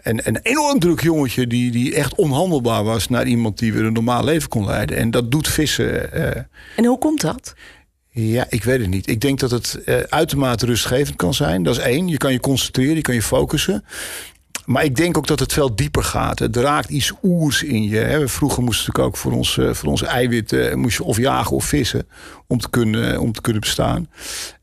een, 0.09 0.21
een 0.25 0.39
enorm 0.43 0.79
druk 0.79 1.01
jongetje 1.03 1.47
die, 1.47 1.71
die 1.71 1.95
echt 1.95 2.15
onhandelbaar 2.15 2.85
was... 2.85 3.09
naar 3.09 3.27
iemand 3.27 3.59
die 3.59 3.73
weer 3.73 3.85
een 3.85 3.93
normaal 3.93 4.25
leven 4.25 4.49
kon 4.49 4.67
leiden. 4.67 4.97
En 4.97 5.11
dat 5.11 5.31
doet 5.31 5.49
vissen... 5.49 6.13
eh, 6.13 6.43
En 6.77 6.85
hoe 6.85 6.99
komt 6.99 7.21
dat? 7.21 7.55
ja, 8.11 8.47
ik 8.49 8.65
weet 8.65 8.81
het 8.81 8.89
niet. 8.91 9.09
Ik 9.09 9.21
denk 9.21 9.39
dat 9.41 9.51
het 9.51 9.83
eh, 9.85 9.97
uitermate 9.99 10.67
rustgevend 10.67 11.17
kan 11.17 11.35
zijn. 11.35 11.63
Dat 11.63 11.77
is 11.77 11.83
één. 11.83 12.09
Je 12.09 12.17
kan 12.17 12.33
je 12.33 12.41
concentreren, 12.41 12.95
je 12.95 13.01
kan 13.01 13.15
je 13.15 13.23
focussen. 13.23 13.85
Maar 14.65 14.85
ik 14.85 14.97
denk 14.97 15.17
ook 15.17 15.27
dat 15.27 15.39
het 15.41 15.53
veel 15.53 15.75
dieper 15.77 16.03
gaat. 16.05 16.39
Het 16.39 16.57
raakt 16.57 16.89
iets 16.89 17.13
oers 17.23 17.63
in 17.63 17.83
je. 17.89 17.99
Hè. 17.99 18.29
Vroeger 18.29 18.63
moesten 18.63 18.87
natuurlijk 18.87 19.15
ook 19.15 19.21
voor 19.23 19.33
ons, 19.33 19.59
eh, 19.59 19.73
voor 19.73 19.89
onze 19.89 20.07
eiwitten... 20.07 20.79
moest 20.79 20.97
je 20.97 21.05
of 21.05 21.17
jagen 21.17 21.57
of 21.57 21.65
vissen 21.65 22.09
om 22.47 22.59
te 22.59 22.71
kunnen, 22.71 23.21
om 23.21 23.33
te 23.33 23.41
kunnen 23.41 23.61
bestaan. 23.61 24.09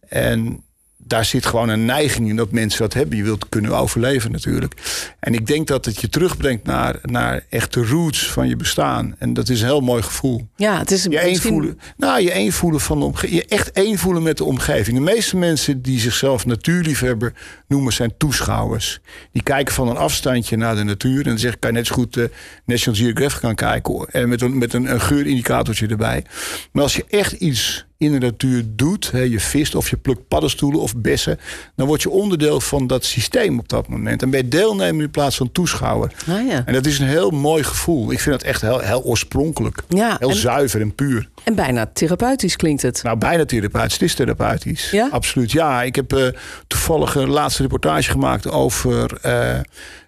En 0.10 0.64
daar 1.06 1.26
zit 1.26 1.46
gewoon 1.46 1.70
een 1.70 1.86
neiging 1.86 2.30
in 2.30 2.36
dat 2.36 2.52
mensen 2.52 2.80
dat 2.82 2.94
hebben. 2.94 3.18
Je 3.18 3.24
wilt 3.24 3.50
kunnen 3.50 3.72
overleven 3.78 4.32
natuurlijk. 4.32 4.74
En 5.20 5.34
ik 5.34 5.48
denk 5.48 5.68
dat 5.68 5.86
het 5.86 6.02
je 6.02 6.10
terugbrengt 6.10 6.64
naar, 6.66 7.00
naar 7.02 7.46
echt 7.50 7.74
de 7.74 7.86
roots 7.86 8.28
van 8.32 8.48
je 8.48 8.56
bestaan. 8.56 9.16
En 9.18 9.34
dat 9.34 9.50
is 9.50 9.60
een 9.62 9.68
heel 9.68 9.82
mooi 9.82 10.02
gevoel. 10.02 10.48
Ja, 10.56 10.78
het 10.80 10.92
is 10.92 11.04
Je 11.04 11.10
misschien- 11.10 11.30
één 11.32 11.42
voelen, 11.42 11.80
nou, 11.98 12.22
je 12.22 12.32
één 12.32 12.52
voelen 12.52 12.80
van 12.82 13.00
de 13.00 13.06
omgeving. 13.06 13.42
Je 13.42 13.46
echt 13.48 13.72
één 13.72 13.98
voelen 13.98 14.24
met 14.24 14.38
de 14.38 14.44
omgeving. 14.44 14.98
De 14.98 15.04
meeste 15.04 15.38
mensen 15.38 15.82
die 15.82 16.00
zichzelf 16.00 16.46
natuurliefhebber 16.46 17.34
noemen, 17.68 17.94
zijn 17.94 18.14
toeschouwers. 18.18 19.00
Die 19.32 19.44
kijken 19.44 19.74
van 19.74 19.88
een 19.88 19.98
afstandje 19.98 20.58
naar 20.58 20.76
de 20.76 20.84
natuur. 20.84 21.18
En 21.18 21.24
dan 21.30 21.40
zeg 21.40 21.54
ik, 21.54 21.60
kan 21.60 21.72
je 21.72 21.78
net 21.78 21.88
zo 21.88 21.94
goed 21.96 22.18
eh, 22.18 22.24
National 22.66 23.00
Geographic 23.00 23.40
gaan 23.40 23.56
kijken. 23.56 23.94
hoor. 23.94 24.08
En 24.12 24.30
met 24.30 24.42
een, 24.42 24.58
met 24.58 24.74
een, 24.74 24.92
een 24.92 25.02
geurindicatortje 25.02 25.88
erbij. 25.88 26.24
Maar 26.72 26.84
als 26.84 26.96
je 26.96 27.06
echt 27.10 27.32
iets 27.32 27.86
in 28.04 28.12
de 28.12 28.26
natuur 28.26 28.64
doet, 28.68 29.12
hè, 29.12 29.20
je 29.22 29.40
vist 29.40 29.76
of 29.76 29.90
je 29.90 29.98
plukt 29.98 30.28
paddenstoelen 30.28 30.82
of 30.82 30.96
bessen, 30.96 31.40
dan 31.76 31.88
word 31.88 32.02
je 32.02 32.10
onderdeel 32.10 32.62
van 32.62 32.88
dat 32.88 33.06
systeem 33.06 33.60
op 33.60 33.70
dat 33.70 33.88
moment. 33.88 34.22
En 34.22 34.30
ben 34.30 34.40
je 34.42 34.48
deelnemer 34.48 35.04
in 35.04 35.12
plaats 35.12 35.36
van 35.38 35.52
toeschouwer. 35.52 36.12
Ah, 36.28 36.48
ja. 36.48 36.64
En 36.66 36.74
dat 36.74 36.86
is 36.86 37.00
een 37.00 37.08
heel 37.08 37.30
mooi 37.30 37.64
gevoel. 37.64 38.12
Ik 38.12 38.20
vind 38.20 38.40
dat 38.40 38.48
echt 38.50 38.62
heel, 38.62 38.80
heel 38.80 39.04
oorspronkelijk. 39.04 39.84
Ja, 39.90 40.16
heel 40.20 40.30
en- 40.30 40.36
zuiver 40.36 40.82
en 40.82 40.96
puur. 40.96 41.30
En 41.44 41.56
bijna 41.56 41.90
therapeutisch 41.94 42.56
klinkt 42.56 42.82
het. 42.82 43.04
Nou, 43.04 43.18
bijna 43.18 43.46
therapeutisch. 43.46 43.94
Het 43.94 44.02
is 44.02 44.16
therapeutisch. 44.16 44.92
Ja? 44.92 45.08
Absoluut. 45.12 45.52
Ja, 45.52 45.84
ik 45.84 45.96
heb 45.96 46.14
eh, 46.14 46.28
toevallig 46.68 47.16
een 47.16 47.30
laatste 47.30 47.62
reportage 47.62 48.12
gemaakt 48.12 48.50
over 48.50 49.18
eh, 49.22 49.60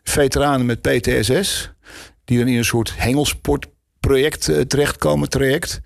veteranen 0.03 0.65
met 0.65 0.81
PTSS. 0.81 1.71
Die 2.25 2.37
dan 2.37 2.47
in 2.47 2.57
een 2.57 2.65
soort 2.65 2.93
hengelsportproject 2.95 4.47
eh, 4.49 4.61
terechtkomen, 4.61 5.29
traject. 5.29 5.81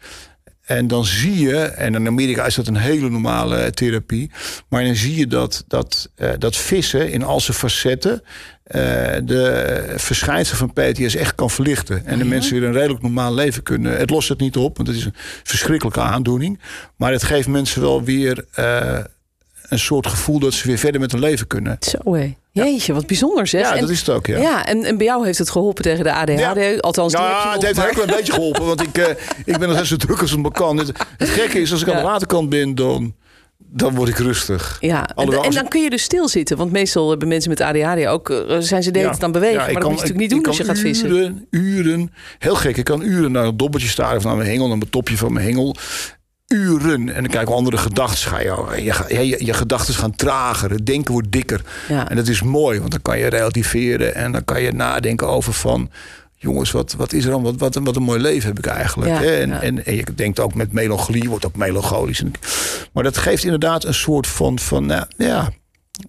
En 0.70 0.88
dan 0.88 1.06
zie 1.06 1.40
je, 1.40 1.58
en 1.60 1.96
in 1.96 2.08
Amerika 2.08 2.46
is 2.46 2.56
dat 2.56 2.68
een 2.68 2.76
hele 2.78 3.10
normale 3.10 3.72
therapie. 3.72 4.32
Maar 4.68 4.84
dan 4.84 4.96
zie 4.96 5.16
je 5.16 5.28
dat, 5.28 5.64
dat, 5.68 6.10
eh, 6.16 6.30
dat 6.38 6.56
vissen 6.58 7.12
in 7.12 7.24
al 7.24 7.40
zijn 7.40 7.58
facetten. 7.58 8.24
eh, 8.64 8.82
de 9.24 9.94
verschijnselen 9.96 10.60
van 10.60 10.74
PTSS 10.74 11.16
echt 11.16 11.36
kan 11.36 11.50
verlichten. 11.50 12.06
En 12.06 12.18
de 12.18 12.26
mensen 12.26 12.54
weer 12.60 12.64
een 12.64 12.74
redelijk 12.74 13.02
normaal 13.02 13.34
leven 13.34 13.64
kunnen. 13.64 13.98
Het 13.98 14.10
lost 14.10 14.30
het 14.30 14.40
niet 14.40 14.58
op, 14.58 14.76
want 14.78 14.88
het 14.88 14.98
is 14.98 15.06
een 15.06 15.16
verschrikkelijke 15.44 16.02
aandoening. 16.02 16.60
Maar 16.96 17.12
het 17.12 17.24
geeft 17.24 17.48
mensen 17.48 17.82
wel 17.82 18.04
weer 18.04 18.46
eh, 18.54 18.98
een 19.70 19.80
soort 19.80 20.08
gevoel 20.08 20.40
dat 20.40 20.54
ze 20.54 20.68
weer 20.68 20.78
verder 20.78 21.02
met 21.02 21.12
hun 21.12 21.22
leven 21.22 21.48
kunnen. 21.48 21.78
Zo 21.80 22.14
hé. 22.14 22.36
Jeetje, 22.52 22.94
wat 22.94 23.08
bijzonder 23.08 23.48
zeg. 23.48 23.62
Ja, 23.62 23.74
En- 23.74 23.82
dat 23.82 23.90
is 23.90 24.00
het 24.00 24.10
ook, 24.10 24.26
ja. 24.28 24.38
Ja, 24.38 24.66
en, 24.66 24.84
en 24.84 24.98
bij 24.98 25.06
jou 25.06 25.26
heeft 25.26 25.38
het 25.38 25.50
geholpen 25.50 25.84
tegen 25.84 26.04
de 26.04 26.14
ADHD. 26.14 26.82
Althans, 26.82 27.14
die 27.14 27.22
heb 27.22 27.30
je 27.32 27.36
Ja, 27.48 27.54
het 27.54 27.64
heeft 27.64 27.78
maar- 27.78 27.88
ook 27.90 27.94
wel 27.96 28.08
een 28.08 28.16
beetje 28.16 28.34
geholpen. 28.34 28.66
Want 28.66 28.82
ik, 28.82 28.98
eh, 28.98 29.10
ik 29.46 29.58
ben 29.58 29.62
nog 29.62 29.72
steeds 29.74 29.90
zo 29.90 29.96
druk 29.96 30.22
als 30.22 30.32
het 30.32 30.40
maar 30.40 30.52
kan. 30.52 30.78
Het, 30.78 30.92
het 31.18 31.30
gekke 31.30 31.60
is, 31.62 31.72
als 31.72 31.82
ik 31.82 31.88
aan 31.88 31.94
Ja. 31.96 32.00
de 32.02 32.06
waterkant 32.08 32.50
ben, 32.50 32.76
dan, 32.76 33.14
dan 33.58 33.96
word 33.96 34.10
ik 34.10 34.18
rustig. 34.18 34.78
Ja, 34.80 35.08
en, 35.08 35.16
Alhoewel, 35.16 35.44
en 35.44 35.52
dan 35.52 35.68
kun 35.68 35.82
je 35.82 35.90
dus 35.90 36.04
stilzitten. 36.04 36.58
Want 36.58 36.72
meestal 36.72 37.10
hebben 37.10 37.28
mensen 37.28 37.50
met 37.50 37.62
ADHD 37.62 38.06
ook... 38.06 38.30
eh, 38.30 38.58
zijn 38.60 38.84
ze 38.84 38.92
de 38.92 39.00
hele 39.00 39.12
het 39.20 39.32
bewegen. 39.32 39.54
Ja, 39.60 39.72
maar 39.72 39.74
dat 39.74 39.74
moet 39.74 39.76
je 39.76 39.82
kan- 39.82 39.92
natuurlijk 39.92 40.20
niet 40.20 40.30
doen 40.30 40.46
als 40.46 40.58
je 40.58 40.64
gaat 40.64 40.80
vissen. 40.80 41.10
Uren, 41.10 41.48
uren, 41.50 42.14
heel 42.40 42.56
gek. 42.56 42.78
Ik 42.78 42.84
kan 42.84 43.02
uren 43.02 43.32
naar 43.32 43.46
een 43.46 43.58
dobbeltje 43.58 43.88
staan 43.90 44.16
of 44.16 44.24
naar 44.24 44.36
mijn 44.36 44.50
hengel, 44.50 44.68
naar 44.68 44.78
mijn 44.78 44.90
topje 44.90 45.18
van 45.18 45.34
mijn 45.34 45.46
hengel. 45.46 45.76
Uren. 46.54 47.10
En 47.10 47.24
dan 47.24 47.32
kijk 47.32 47.50
andere 47.50 47.78
gedachten. 47.78 48.30
Ga 48.30 48.40
je, 48.40 48.84
je, 49.08 49.46
je, 49.46 49.54
gedachten 49.54 49.94
gaan 49.94 50.16
trager. 50.16 50.70
Het 50.70 50.86
denken 50.86 51.12
wordt 51.12 51.32
dikker. 51.32 51.62
Ja. 51.88 52.10
En 52.10 52.16
dat 52.16 52.28
is 52.28 52.42
mooi, 52.42 52.80
want 52.80 52.92
dan 52.92 53.02
kan 53.02 53.20
je 53.20 53.28
relativeren. 53.28 54.16
En 54.16 54.32
dan 54.32 54.46
kan 54.46 54.62
je 54.62 54.72
nadenken 54.72 55.28
over 55.28 55.54
van... 55.54 55.90
Jongens, 56.42 56.72
wat, 56.72 56.94
wat 56.94 57.14
is 57.14 57.26
er 57.26 57.32
dan? 57.32 57.44
Wat, 57.44 57.56
wat, 57.58 57.76
wat 57.76 57.96
een 57.96 58.04
mooi 58.04 58.20
leven 58.20 58.48
heb 58.48 58.58
ik 58.58 58.66
eigenlijk. 58.66 59.12
Ja? 59.12 59.22
En, 59.24 59.50
ja. 59.50 59.62
en, 59.62 59.86
en 59.86 59.96
je 59.96 60.04
denkt 60.16 60.40
ook 60.40 60.54
met 60.54 60.72
melancholie, 60.72 61.30
wordt 61.30 61.46
ook 61.46 61.56
melancholisch. 61.56 62.24
Maar 62.94 63.04
dat 63.04 63.18
geeft 63.18 63.44
inderdaad 63.44 63.84
een 63.84 63.94
soort 63.94 64.28
van, 64.28 64.60
van 64.60 64.86
nou, 64.86 65.06
ja, 65.18 65.52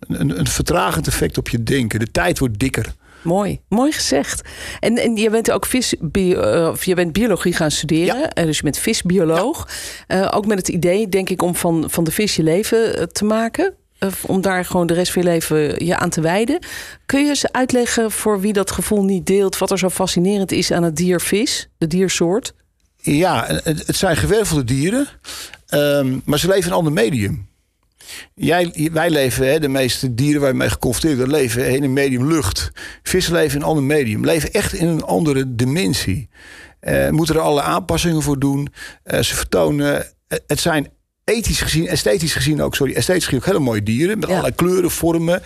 een, 0.08 0.38
een 0.38 0.46
vertragend 0.46 1.06
effect 1.06 1.38
op 1.38 1.48
je 1.48 1.62
denken. 1.62 1.98
De 1.98 2.10
tijd 2.10 2.38
wordt 2.38 2.58
dikker. 2.58 2.94
Mooi, 3.22 3.60
mooi 3.68 3.92
gezegd. 3.92 4.48
En, 4.80 4.96
en 4.98 5.16
je 5.16 5.30
bent 5.30 5.50
ook 5.50 5.66
vis, 5.66 5.94
bio, 6.00 6.54
uh, 6.62 6.68
of 6.68 6.84
je 6.84 6.94
bent 6.94 7.12
biologie 7.12 7.52
gaan 7.52 7.70
studeren, 7.70 8.18
Ja. 8.20 8.30
eh, 8.32 8.44
dus 8.44 8.56
je 8.56 8.62
bent 8.62 8.78
visbioloog. 8.78 9.68
Eh, 10.06 10.28
ook 10.34 10.46
met 10.46 10.58
het 10.58 10.68
idee, 10.68 11.08
denk 11.08 11.30
ik, 11.30 11.42
om 11.42 11.54
van, 11.54 11.84
van 11.90 12.04
de 12.04 12.10
vis 12.10 12.36
je 12.36 12.42
leven 12.42 12.96
eh, 12.96 13.02
te 13.02 13.24
maken. 13.24 13.74
Eh, 13.98 14.08
om 14.26 14.40
daar 14.40 14.64
gewoon 14.64 14.86
de 14.86 14.94
rest 14.94 15.12
van 15.12 15.22
je 15.22 15.28
leven 15.28 15.84
je 15.86 15.96
aan 15.96 16.10
te 16.10 16.20
wijden. 16.20 16.58
Kun 17.06 17.20
je 17.22 17.28
eens 17.28 17.52
uitleggen 17.52 18.10
voor 18.10 18.40
wie 18.40 18.52
dat 18.52 18.70
gevoel 18.70 19.04
niet 19.04 19.26
deelt, 19.26 19.58
wat 19.58 19.70
er 19.70 19.78
zo 19.78 19.88
fascinerend 19.88 20.52
is 20.52 20.70
aan 20.72 20.82
het 20.82 20.96
dier 20.96 21.20
vis, 21.20 21.68
de 21.78 21.86
diersoort? 21.86 22.54
Ja, 22.96 23.44
het, 23.46 23.86
het 23.86 23.96
zijn 23.96 24.16
gewervelde 24.16 24.64
dieren, 24.64 25.08
ehm, 25.66 26.18
maar 26.24 26.38
ze 26.38 26.46
leven 26.46 26.62
in 26.64 26.70
een 26.70 26.76
ander 26.76 26.92
medium. 26.92 27.48
Wij 28.92 29.10
leven, 29.10 29.46
hè, 29.46 29.60
de 29.60 29.68
meeste 29.68 30.14
dieren 30.14 30.40
waar 30.40 30.50
je 30.50 30.56
mee 30.56 30.70
geconfronteerd 30.70 31.16
wordt, 31.16 31.32
leven 31.32 31.70
in 31.70 31.82
een 31.82 31.92
medium 31.92 32.26
lucht. 32.26 32.70
Vissen 33.02 33.32
leven 33.32 33.54
in 33.54 33.62
een 33.62 33.68
ander 33.68 33.84
medium, 33.84 34.24
leven 34.24 34.52
echt 34.52 34.72
in 34.72 34.88
een 34.88 35.02
andere 35.02 35.54
dimensie. 35.54 36.28
Eh, 36.80 37.08
moeten 37.08 37.34
er 37.34 37.40
alle 37.40 37.62
aanpassingen 37.62 38.22
voor 38.22 38.38
doen. 38.38 38.68
Eh, 39.02 39.20
ze 39.20 39.34
vertonen, 39.34 40.04
eh, 40.04 40.38
het 40.46 40.60
zijn 40.60 40.88
ethisch 41.30 41.60
gezien, 41.60 41.86
esthetisch 41.88 42.32
gezien 42.32 42.62
ook, 42.62 42.74
sorry, 42.74 42.94
esthetisch 42.94 43.24
gezien 43.24 43.38
ook 43.40 43.46
hele 43.46 43.58
mooie 43.58 43.82
dieren. 43.82 44.18
Met 44.18 44.28
Ja. 44.28 44.34
allerlei 44.34 44.54
kleuren, 44.54 44.90
vormen. 44.90 45.42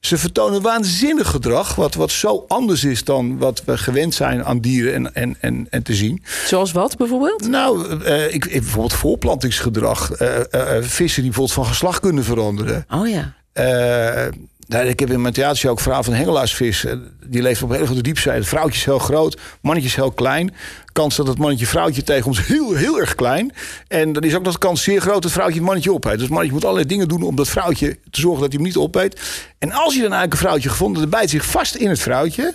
Ze 0.00 0.18
vertonen 0.18 0.62
waanzinnig 0.62 1.28
gedrag, 1.30 1.74
wat, 1.74 1.94
wat 1.94 2.10
zo 2.10 2.44
anders 2.48 2.84
is 2.84 3.04
dan 3.04 3.38
wat 3.38 3.62
we 3.64 3.78
gewend 3.78 4.14
zijn 4.14 4.44
aan 4.44 4.60
dieren 4.60 4.94
en, 4.94 5.14
en, 5.14 5.36
en, 5.40 5.66
en 5.70 5.82
te 5.82 5.94
zien. 5.94 6.22
Zoals 6.46 6.72
wat 6.72 6.96
bijvoorbeeld? 6.96 7.48
Nou, 7.48 8.02
eh, 8.04 8.34
ik, 8.34 8.48
bijvoorbeeld 8.50 8.92
voorplantingsgedrag. 8.92 10.10
eh, 10.12 10.36
eh, 10.36 10.76
eh, 10.76 10.82
vissen 10.84 11.22
die 11.22 11.30
bijvoorbeeld 11.30 11.52
van 11.52 11.66
geslacht 11.66 12.00
kunnen 12.00 12.24
veranderen. 12.24 12.84
Oh 12.90 13.08
ja. 13.08 13.34
Eh, 13.52 14.26
nou, 14.70 14.86
ik 14.86 15.00
heb 15.00 15.10
in 15.10 15.20
mijn 15.20 15.34
theatershow 15.34 15.70
ook 15.70 15.80
verhaal 15.80 16.02
van 16.02 16.12
hengelaarsvis. 16.12 16.84
Eh, 16.84 16.92
Die 17.26 17.42
leeft 17.42 17.62
op 17.62 17.68
een 17.68 17.74
hele 17.74 17.86
grote 17.86 18.02
diepzee. 18.02 18.32
Het 18.32 18.48
vrouwtje 18.48 18.78
is 18.78 18.84
heel 18.84 18.98
groot, 18.98 19.40
mannetje 19.62 19.88
is 19.88 19.94
heel 19.94 20.12
klein. 20.12 20.54
Kans 20.92 21.16
dat 21.16 21.26
het 21.26 21.38
mannetje 21.38 21.66
vrouwtje 21.66 22.02
tegen 22.02 22.26
ons 22.26 22.46
heel, 22.46 22.74
heel 22.74 23.00
erg 23.00 23.14
klein. 23.14 23.52
En 23.88 24.12
dan 24.12 24.22
is 24.22 24.34
ook 24.34 24.42
nog 24.42 24.52
de 24.52 24.58
kans 24.58 24.82
zeer 24.82 25.00
groot 25.00 25.22
dat 25.22 25.30
vrouwtje 25.32 25.54
het 25.56 25.64
mannetje 25.64 25.92
opeet. 25.92 26.12
Dus 26.12 26.20
het 26.20 26.30
mannetje 26.30 26.52
moet 26.54 26.64
allerlei 26.64 26.86
dingen 26.88 27.08
doen 27.08 27.22
om 27.22 27.36
dat 27.36 27.48
vrouwtje 27.48 27.98
te 28.10 28.20
zorgen 28.20 28.40
dat 28.40 28.52
hij 28.52 28.58
hem 28.60 28.66
niet 28.68 28.76
opeet. 28.76 29.20
En 29.58 29.72
als 29.72 29.94
je 29.94 30.00
dan 30.00 30.12
eigenlijk 30.12 30.32
een 30.32 30.38
vrouwtje 30.38 30.68
gevonden, 30.68 31.00
dan 31.02 31.10
bijt 31.10 31.30
zich 31.30 31.44
vast 31.46 31.74
in 31.74 31.88
het 31.88 31.98
vrouwtje. 32.00 32.54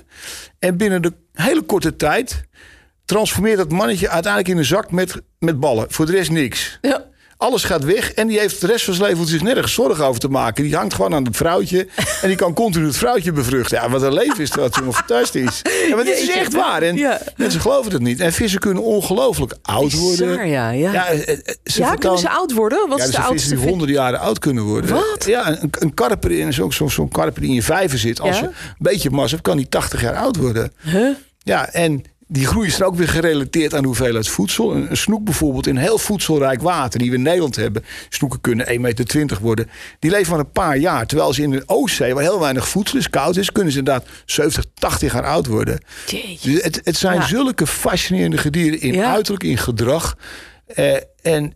En 0.60 0.77
binnen 0.77 1.01
de 1.01 1.13
hele 1.34 1.62
korte 1.62 1.95
tijd 1.95 2.43
transformeert 3.05 3.57
dat 3.57 3.72
mannetje 3.72 4.10
uiteindelijk 4.10 4.51
in 4.53 4.57
een 4.57 4.65
zak 4.65 4.91
met, 4.91 5.22
met 5.39 5.60
ballen. 5.60 5.86
Voor 5.89 6.05
de 6.05 6.12
rest 6.12 6.31
niks. 6.31 6.77
ja. 6.81 7.03
Alles 7.38 7.63
gaat 7.63 7.84
weg 7.84 8.12
en 8.13 8.27
die 8.27 8.39
heeft 8.39 8.62
de 8.62 8.68
rest 8.68 8.86
van 8.86 8.94
zijn 8.94 9.10
leven 9.10 9.27
zich 9.27 9.42
nergens 9.42 9.74
zorgen 9.74 10.06
over 10.06 10.20
te 10.20 10.27
maken. 10.27 10.63
Die 10.63 10.75
hangt 10.75 10.94
gewoon 10.94 11.13
aan 11.13 11.24
het 11.24 11.38
vrouwtje 11.38 11.88
en 12.22 12.27
die 12.27 12.38
kan 12.38 12.54
continu 12.54 12.86
het 12.86 12.98
vrouwtje 12.98 13.32
bevruchten. 13.32 13.77
Ja, 13.82 13.89
wat 13.89 14.01
een 14.01 14.13
leven 14.13 14.39
is 14.39 14.50
dat, 14.50 14.75
jongen. 14.75 14.94
Fantastisch. 14.94 15.62
Ja, 15.89 15.96
maar 15.96 16.06
dit 16.06 16.18
is 16.18 16.30
echt 16.30 16.54
waar. 16.54 16.82
En 16.82 16.96
Ja. 16.96 17.22
mensen 17.36 17.62
geloven 17.62 17.92
het 17.92 18.01
niet. 18.01 18.20
En 18.20 18.34
vissen 18.34 18.60
kunnen 18.60 18.84
ongelooflijk 18.84 19.54
oud 19.62 19.94
worden. 19.94 20.27
Bizar, 20.27 20.48
ja, 20.48 20.70
ja. 20.70 20.92
Ja, 20.92 21.06
eh, 21.08 21.30
eh, 21.30 21.38
ze 21.63 21.80
ja, 21.80 21.96
kunnen 21.96 22.20
ze 22.20 22.30
oud 22.30 22.51
worden? 22.54 22.89
Wat 22.89 22.98
ja, 22.98 23.04
is 23.04 23.10
er 23.10 23.15
de 23.15 23.22
zijn 23.22 23.32
vissen 23.32 23.32
oudste 23.32 23.56
die 23.56 23.68
honderden 23.70 23.96
jaren 23.96 24.20
oud 24.20 24.39
kunnen 24.39 24.63
worden. 24.63 24.94
Wat? 24.96 25.25
Ja, 25.25 25.48
een, 25.62 25.70
een 25.80 25.94
karper 25.94 26.32
in 26.32 26.54
zo'n 26.54 26.74
zo, 26.74 26.88
zo'n 26.88 27.10
karper 27.10 27.42
die 27.42 27.50
in 27.50 27.56
je 27.56 27.63
vijver 27.63 27.98
zit. 28.00 28.20
Als 28.20 28.39
je 28.39 28.46
een 28.46 28.51
beetje 28.77 29.10
massa 29.10 29.30
hebt, 29.30 29.42
kan 29.48 29.58
die 29.58 29.70
80 29.70 30.01
jaar 30.01 30.15
oud 30.15 30.36
worden. 30.36 30.72
Huh? 30.84 31.08
Ja, 31.44 31.70
en 31.70 32.04
die 32.27 32.46
groei 32.46 32.67
is 32.67 32.79
er 32.79 32.86
ook 32.86 32.96
weer 32.96 33.08
gerelateerd 33.08 33.74
aan 33.74 33.82
de 33.82 33.88
hoeveelheid 33.88 34.27
voedsel. 34.27 34.75
Een, 34.75 34.98
snoek 34.98 35.24
bijvoorbeeld 35.24 35.67
in 35.67 35.77
heel 35.77 35.98
voedselrijk 35.98 36.62
water, 36.62 37.00
die 37.00 37.10
we 37.10 37.15
in 37.15 37.22
Nederland 37.22 37.55
hebben. 37.55 37.84
Snoeken 38.10 38.41
kunnen 38.41 38.67
1,20 38.67 38.79
meter 38.79 39.38
worden. 39.41 39.70
Die 40.00 40.12
leven 40.12 40.29
maar 40.32 40.39
een 40.39 40.51
paar 40.51 40.77
jaar. 40.77 41.05
Terwijl 41.08 41.34
ze 41.34 41.41
in 41.41 41.50
de 41.51 41.63
Oostzee, 41.65 42.13
waar 42.13 42.24
heel 42.24 42.39
weinig 42.39 42.67
voedsel 42.67 42.98
is, 42.98 43.10
koud 43.10 43.36
is, 43.38 43.51
kunnen 43.51 43.72
ze 43.74 43.79
inderdaad 43.79 44.08
70, 44.25 44.63
80 44.74 45.13
jaar 45.13 45.25
oud 45.25 45.46
worden. 45.46 45.79
Dus 46.41 46.62
het, 46.62 46.82
het 46.84 46.98
zijn 46.98 47.20
Ja. 47.20 47.27
zulke 47.27 47.67
fascinerende 47.67 48.38
gedieren 48.38 48.82
in 48.82 48.94
Ja. 48.94 49.12
uiterlijk, 49.13 49.44
in 49.44 49.58
gedrag. 49.58 50.17
Eh, 50.65 50.96
en 51.22 51.53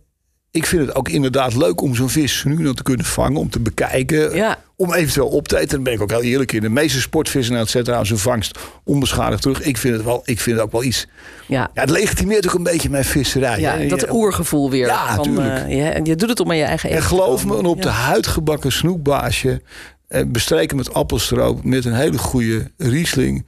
ik 0.50 0.66
vind 0.66 0.86
het 0.86 0.94
ook 0.94 1.08
inderdaad 1.08 1.56
leuk 1.56 1.80
om 1.80 1.94
zo'n 1.94 2.08
vis 2.10 2.44
nu 2.44 2.62
dan 2.62 2.74
te 2.74 2.82
kunnen 2.82 3.06
vangen, 3.06 3.40
om 3.40 3.50
te 3.50 3.60
bekijken. 3.60 4.34
Ja. 4.34 4.58
Om 4.76 4.92
eventueel 4.94 5.28
op 5.28 5.48
te 5.48 5.56
eten. 5.56 5.68
Daar 5.68 5.82
ben 5.82 5.92
ik 5.92 6.00
ook 6.00 6.10
heel 6.10 6.22
eerlijk 6.22 6.52
in. 6.52 6.60
De 6.60 6.68
meeste 6.68 7.00
sportvissen 7.00 7.52
nou, 7.54 7.64
zetten 7.64 7.82
trouwens 7.84 8.10
hun 8.10 8.18
vangst 8.18 8.58
onbeschadigd 8.84 9.42
terug. 9.42 9.62
Ik 9.62 9.76
vind 9.76 9.94
het, 9.94 10.04
wel, 10.04 10.22
ik 10.24 10.40
vind 10.40 10.56
het 10.56 10.64
ook 10.64 10.72
wel 10.72 10.82
iets. 10.84 11.06
Ja. 11.46 11.70
Ja, 11.74 11.80
het 11.80 11.90
legitimeert 11.90 12.48
ook 12.48 12.54
een 12.54 12.62
beetje 12.62 12.90
mijn 12.90 13.04
visserij. 13.04 13.60
Ja, 13.60 13.76
hè. 13.76 13.86
dat 13.86 14.00
Je- 14.00 14.12
oergevoel 14.12 14.70
weer. 14.70 14.86
Ja, 14.86 15.14
van, 15.14 15.24
tuurlijk. 15.24 15.66
eh, 15.66 15.76
ja, 15.76 15.90
en 15.90 16.04
je 16.04 16.16
doet 16.16 16.28
het 16.28 16.40
om 16.40 16.50
aan 16.50 16.56
je 16.56 16.64
eigen 16.64 16.90
En 16.90 17.02
geloof 17.02 17.46
me, 17.46 17.56
een 17.56 17.64
op 17.66 17.82
de 17.82 17.88
huid 17.88 18.26
gebakken 18.26 18.72
snoekbaasje. 18.72 19.62
Eh, 20.08 20.22
bestreken 20.26 20.76
met 20.76 20.92
appelstroop. 20.94 21.64
Met 21.64 21.84
een 21.84 21.94
hele 21.94 22.18
goede 22.18 22.70
riesling. 22.76 23.46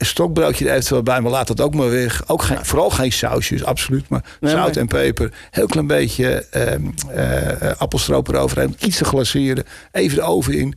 Een 0.00 0.06
stokbroodje 0.06 0.68
er 0.68 0.74
eventueel 0.74 1.02
bij, 1.02 1.20
maar 1.20 1.30
laat 1.30 1.46
dat 1.46 1.60
ook 1.60 1.74
maar 1.74 1.90
weg. 1.90 2.22
Ook 2.28 2.42
geen, 2.42 2.64
vooral 2.64 2.90
geen 2.90 3.12
sausjes, 3.12 3.64
absoluut. 3.64 4.08
Maar 4.08 4.24
Nee, 4.40 4.50
zout 4.52 4.76
en 4.76 4.86
peper. 4.86 5.32
Heel 5.50 5.66
klein 5.66 5.86
beetje 5.86 6.46
ehm, 6.50 6.82
eh, 7.10 7.62
eh, 7.70 7.76
appelstroop 7.78 8.28
eroverheen. 8.28 8.76
Iets 8.78 8.96
te 8.96 9.04
glaceren. 9.04 9.64
Even 9.92 10.16
de 10.16 10.22
oven 10.22 10.54
in. 10.54 10.74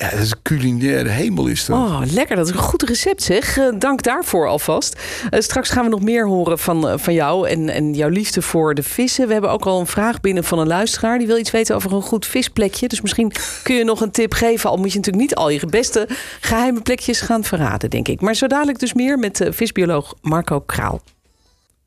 Ja, 0.00 0.10
dat 0.10 0.20
is 0.20 0.34
culinaire 0.42 1.08
hemel 1.08 1.46
is 1.46 1.64
dat. 1.64 1.76
Oh, 1.76 2.00
lekker. 2.12 2.36
Dat 2.36 2.46
is 2.46 2.52
een 2.52 2.58
goed 2.58 2.82
recept 2.82 3.22
zeg. 3.22 3.58
Eh, 3.58 3.68
dank 3.78 4.02
daarvoor 4.02 4.48
alvast. 4.48 5.00
Eh, 5.30 5.40
straks 5.40 5.70
gaan 5.70 5.84
we 5.84 5.90
nog 5.90 6.00
meer 6.00 6.26
horen 6.26 6.58
van, 6.58 6.88
eh, 6.88 6.98
van 6.98 7.14
jou 7.14 7.48
en, 7.48 7.68
en 7.68 7.94
jouw 7.94 8.08
liefde 8.08 8.42
voor 8.42 8.74
de 8.74 8.82
vissen. 8.82 9.26
We 9.26 9.32
hebben 9.32 9.50
ook 9.50 9.64
al 9.64 9.80
een 9.80 9.86
vraag 9.86 10.20
binnen 10.20 10.44
van 10.44 10.58
een 10.58 10.66
luisteraar. 10.66 11.18
Die 11.18 11.26
wil 11.26 11.38
iets 11.38 11.50
weten 11.50 11.74
over 11.74 11.92
een 11.92 12.02
goed 12.02 12.26
visplekje. 12.26 12.88
Dus 12.88 13.00
misschien 13.00 13.32
kun 13.62 13.74
je 13.74 13.84
nog 13.84 14.00
een 14.00 14.10
tip 14.10 14.32
geven. 14.32 14.70
Al 14.70 14.76
moet 14.76 14.92
je 14.92 14.98
natuurlijk 14.98 15.24
niet 15.24 15.34
al 15.34 15.50
je 15.50 15.66
beste 15.66 16.08
geheime 16.40 16.80
plekjes 16.80 17.20
gaan 17.20 17.44
verraden, 17.44 17.90
denk 17.90 18.08
ik. 18.08 18.20
Maar 18.20 18.34
zo 18.34 18.46
dadelijk 18.46 18.78
dus 18.78 18.94
meer 18.94 19.18
met 19.18 19.48
visbioloog 19.50 20.14
Marco 20.20 20.60
Kraal. 20.60 21.00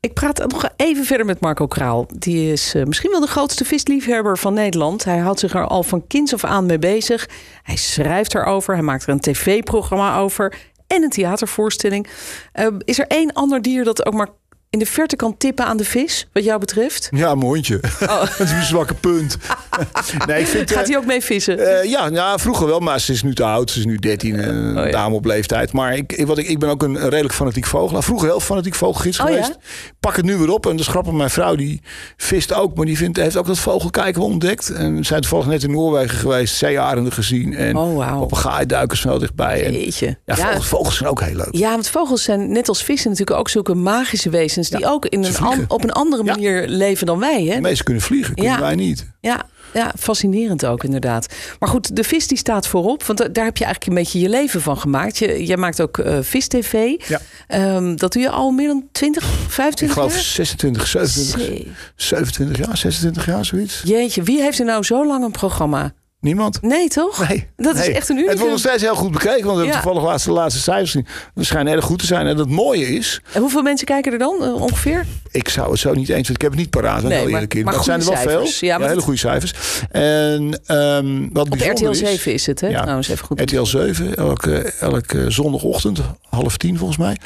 Ik 0.04 0.12
praat 0.12 0.46
nog 0.46 0.68
even 0.76 1.04
verder 1.04 1.26
met 1.26 1.40
Marco 1.40 1.66
Kraal. 1.66 2.06
Die 2.16 2.52
is 2.52 2.74
eh, 2.74 2.84
misschien 2.84 3.10
wel 3.10 3.20
de 3.20 3.26
grootste 3.26 3.64
visliefhebber 3.64 4.38
van 4.38 4.54
Nederland. 4.54 5.04
Hij 5.04 5.18
houdt 5.18 5.40
zich 5.40 5.54
er 5.54 5.66
al 5.66 5.82
van 5.82 6.06
kinds 6.06 6.34
af 6.34 6.44
aan 6.44 6.66
mee 6.66 6.78
bezig. 6.78 7.28
Hij 7.62 7.76
schrijft 7.76 8.34
erover, 8.34 8.74
hij 8.74 8.82
maakt 8.82 9.02
er 9.02 9.08
een 9.08 9.20
tv-programma 9.20 10.18
over 10.18 10.56
en 10.86 11.02
een 11.02 11.10
theatervoorstelling. 11.10 12.06
Eh, 12.52 12.66
is 12.78 12.98
er 12.98 13.06
één 13.06 13.32
ander 13.32 13.62
dier 13.62 13.84
dat 13.84 14.06
ook 14.06 14.14
maar 14.14 14.28
in 14.74 14.80
de 14.80 14.86
verte 14.86 15.16
kan 15.16 15.36
tippen 15.36 15.64
aan 15.66 15.76
de 15.76 15.84
vis, 15.84 16.26
wat 16.32 16.44
jou 16.44 16.58
betreft? 16.60 17.08
Ja, 17.10 17.30
een 17.30 17.40
hondje. 17.42 17.80
dat 18.38 18.40
is 18.40 18.50
een 18.50 18.62
zwakke 18.62 18.94
punt. 18.94 19.36
nee, 20.26 20.40
ik 20.40 20.46
vind, 20.46 20.70
Oh. 20.70 20.76
Gaat 20.76 20.84
eh, 20.86 20.90
hij 20.90 20.98
ook 20.98 21.06
mee 21.06 21.20
vissen? 21.20 21.58
Eh, 21.80 21.90
ja, 21.90 22.06
ja, 22.12 22.38
vroeger 22.38 22.66
wel, 22.66 22.80
maar 22.80 23.00
ze 23.00 23.12
is 23.12 23.22
nu 23.22 23.34
te 23.34 23.44
oud. 23.44 23.70
Ze 23.70 23.78
is 23.78 23.84
nu 23.84 23.96
13, 23.96 24.48
een 24.48 24.78
Oh, 24.78 24.84
ja. 24.84 24.90
dame 24.90 25.14
op 25.14 25.24
leeftijd. 25.24 25.72
Maar 25.72 25.96
ik, 25.96 26.22
wat 26.26 26.38
ik, 26.38 26.48
ik 26.48 26.58
ben 26.58 26.68
ook 26.68 26.82
een, 26.82 26.96
redelijk 27.08 27.34
fanatiek 27.34 27.66
vogelaar. 27.66 28.02
Vroeger 28.02 28.28
heel 28.28 28.40
fanatiek 28.40 28.74
vogelgids 28.74 29.20
Oh, 29.20 29.26
geweest. 29.26 29.48
ja? 29.48 29.56
Pak 30.00 30.16
het 30.16 30.24
nu 30.24 30.36
weer 30.36 30.50
op. 30.52 30.66
En 30.66 30.78
is 30.78 30.86
grappig, 30.86 31.12
mijn 31.12 31.30
vrouw 31.30 31.54
die 31.54 31.80
vist 32.16 32.52
ook. 32.52 32.76
Maar 32.76 32.86
die 32.86 32.96
vindt, 32.96 33.16
heeft 33.18 33.36
ook 33.36 33.46
dat 33.46 33.58
vogelkijken 33.58 34.22
ontdekt. 34.22 34.70
En 34.70 34.96
we 34.96 35.04
zijn 35.04 35.20
toevallig 35.20 35.46
net 35.46 35.62
in 35.62 35.70
Noorwegen 35.70 36.18
geweest. 36.18 36.54
Zeearenden 36.56 37.12
gezien. 37.12 37.54
En 37.54 37.76
Oh, 37.76 37.96
wauw. 37.96 38.18
papegaaiduikers 38.26 39.02
wel 39.02 39.18
dichtbij. 39.18 39.64
En, 39.64 39.72
Jeetje. 39.72 40.06
ja, 40.24 40.36
Ja. 40.36 40.46
vogels, 40.46 40.66
vogels 40.66 40.96
zijn 40.96 41.10
ook 41.10 41.20
heel 41.20 41.36
leuk. 41.36 41.48
Ja, 41.50 41.70
want 41.70 41.88
vogels 41.88 42.22
zijn 42.22 42.52
net 42.52 42.68
als 42.68 42.82
vissen 42.82 43.10
natuurlijk 43.10 43.38
ook 43.38 43.48
zulke 43.48 43.74
magische 43.74 44.30
wezens... 44.30 44.63
die 44.70 44.80
Ja, 44.80 44.88
ook 44.88 45.06
in 45.06 45.24
een 45.24 45.36
an- 45.36 45.64
op 45.68 45.84
een 45.84 45.92
andere 45.92 46.24
Ja. 46.24 46.32
manier 46.32 46.68
leven 46.68 47.06
dan 47.06 47.18
wij. 47.18 47.44
Hè? 47.44 47.54
De 47.54 47.60
meesten 47.60 47.84
kunnen 47.84 48.02
vliegen, 48.02 48.34
kunnen 48.34 48.52
Ja. 48.52 48.60
wij 48.60 48.74
niet. 48.74 49.06
Ja, 49.20 49.42
ja, 49.74 49.92
fascinerend 49.98 50.66
ook 50.66 50.84
inderdaad. 50.84 51.26
Maar 51.58 51.68
goed, 51.68 51.96
de 51.96 52.04
vis 52.04 52.26
die 52.26 52.38
staat 52.38 52.66
voorop. 52.66 53.02
Want 53.04 53.18
da- 53.18 53.28
daar 53.28 53.44
heb 53.44 53.56
je 53.56 53.64
eigenlijk 53.64 53.96
een 53.96 54.02
beetje 54.02 54.20
je 54.20 54.28
leven 54.28 54.60
van 54.60 54.76
gemaakt. 54.78 55.18
Je, 55.18 55.44
jij 55.44 55.56
maakt 55.56 55.80
ook 55.82 55.98
eh 55.98 56.18
vis-tv. 56.20 56.72
Ja. 57.08 57.20
Ehm, 57.46 57.96
dat 57.96 58.12
doe 58.12 58.22
je 58.22 58.30
al 58.30 58.50
meer 58.50 58.66
dan 58.66 58.84
20, 58.92 59.24
25 59.48 59.82
Ik 59.88 59.92
geloof 60.02 60.12
jaar? 60.14 60.22
26, 60.22 60.86
27, 60.86 61.46
Zee. 61.46 61.72
27 61.96 62.58
jaar, 62.66 62.76
26 62.76 63.26
jaar, 63.26 63.44
zoiets. 63.44 63.80
Jeetje, 63.84 64.22
wie 64.22 64.40
heeft 64.40 64.58
er 64.58 64.64
nou 64.64 64.82
zo 64.82 65.06
lang 65.06 65.24
een 65.24 65.30
programma? 65.30 65.92
Niemand? 66.24 66.62
Nee, 66.62 66.88
toch? 66.88 67.28
Nee, 67.28 67.46
Dat 67.56 67.76
is 67.76 67.88
echt 67.88 68.08
een 68.08 68.16
Het 68.16 68.26
wordt 68.38 68.50
nog 68.50 68.58
steeds 68.58 68.82
heel 68.82 68.94
goed 68.94 69.10
bekeken, 69.12 69.44
want 69.44 69.56
we 69.58 69.64
hebben 69.64 69.82
toevallig 69.82 70.02
laatste, 70.08 70.28
de 70.28 70.34
laatste 70.34 70.60
cijfers 70.60 70.90
zien. 70.90 71.06
We 71.34 71.44
schijnen 71.44 71.72
erg 71.72 71.84
goed 71.84 71.98
te 71.98 72.06
zijn. 72.06 72.26
En 72.26 72.36
het 72.38 72.48
mooie 72.48 72.86
is, 72.86 73.20
En 73.32 73.40
hoeveel 73.40 73.62
mensen 73.62 73.86
kijken 73.86 74.12
er 74.12 74.18
dan 74.18 74.42
eh, 74.42 74.54
ongeveer? 74.62 75.04
ik 75.30 75.48
zou 75.48 75.70
het 75.70 75.80
zo 75.80 75.94
niet 75.94 76.08
eens, 76.08 76.30
ik 76.30 76.40
heb 76.40 76.50
het 76.50 76.60
niet 76.60 76.70
paraat, 76.70 77.02
Nee, 77.02 77.12
heel 77.12 77.22
maar- 77.22 77.32
eerlijk 77.32 77.54
in. 77.54 77.64
maar 77.64 77.74
het 77.74 77.84
zijn 77.84 78.00
er 78.00 78.06
wel 78.06 78.16
cijfers. 78.16 78.58
veel. 78.58 78.68
Ja, 78.68 78.78
hele 78.80 78.94
dat- 78.94 79.02
goede 79.02 79.18
cijfers. 79.18 79.52
En 79.90 80.60
ehm, 80.66 81.28
wat 81.32 81.44
Op 81.44 81.50
bijzonder 81.58 81.88
RTL 81.90 81.92
7 81.94 82.14
is, 82.32 82.40
is 82.40 82.46
het, 82.46 82.60
hè? 82.60 82.68
Ja. 82.68 82.80
Trouwens, 82.80 83.08
even 83.08 83.24
goed. 83.26 83.40
RTL 83.40 83.62
7, 83.64 84.16
elke, 84.16 84.58
elke 84.80 85.30
zondagochtend, 85.30 86.00
half 86.28 86.56
tien 86.56 86.78
volgens 86.78 86.98
mij. 86.98 87.16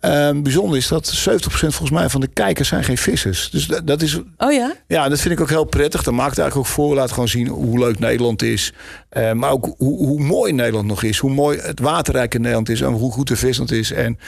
Ehm, 0.00 0.42
bijzonder 0.42 0.76
is 0.76 0.88
dat 0.88 1.06
70% 1.06 1.74
volgens 1.74 1.98
mij 1.98 2.08
van 2.08 2.20
de 2.20 2.26
kijkers 2.32 2.68
zijn 2.68 2.84
geen 2.84 2.98
vissers. 2.98 3.50
Dus 3.50 3.66
dat, 3.66 3.86
dat 3.86 4.02
is 4.02 4.18
Oh 4.38 4.52
ja? 4.52 4.72
ja, 4.88 5.08
dat 5.08 5.20
vind 5.20 5.34
ik 5.34 5.40
ook 5.40 5.48
heel 5.48 5.64
prettig. 5.64 6.02
Dat 6.02 6.14
maakt 6.14 6.38
eigenlijk 6.38 6.68
ook 6.68 6.74
voor. 6.74 6.94
Laat 6.94 7.10
gewoon 7.12 7.28
zien 7.28 7.46
hoe 7.48 7.78
leuk 7.78 7.98
Nederland 7.98 8.38
is. 8.44 8.72
Eh, 9.08 9.32
maar 9.32 9.50
ook 9.50 9.74
hoe, 9.76 10.06
hoe 10.06 10.20
mooi 10.20 10.52
Nederland 10.52 10.86
nog 10.86 11.02
is. 11.02 11.18
Hoe 11.18 11.30
mooi 11.30 11.58
het 11.58 11.80
waterrijk 11.80 12.34
in 12.34 12.40
Nederland 12.40 12.68
is. 12.68 12.80
En 12.80 12.92
hoe 12.92 13.12
goed 13.12 13.28
de 13.28 13.36
visland 13.36 13.72
is. 13.72 13.90
En 13.90 14.18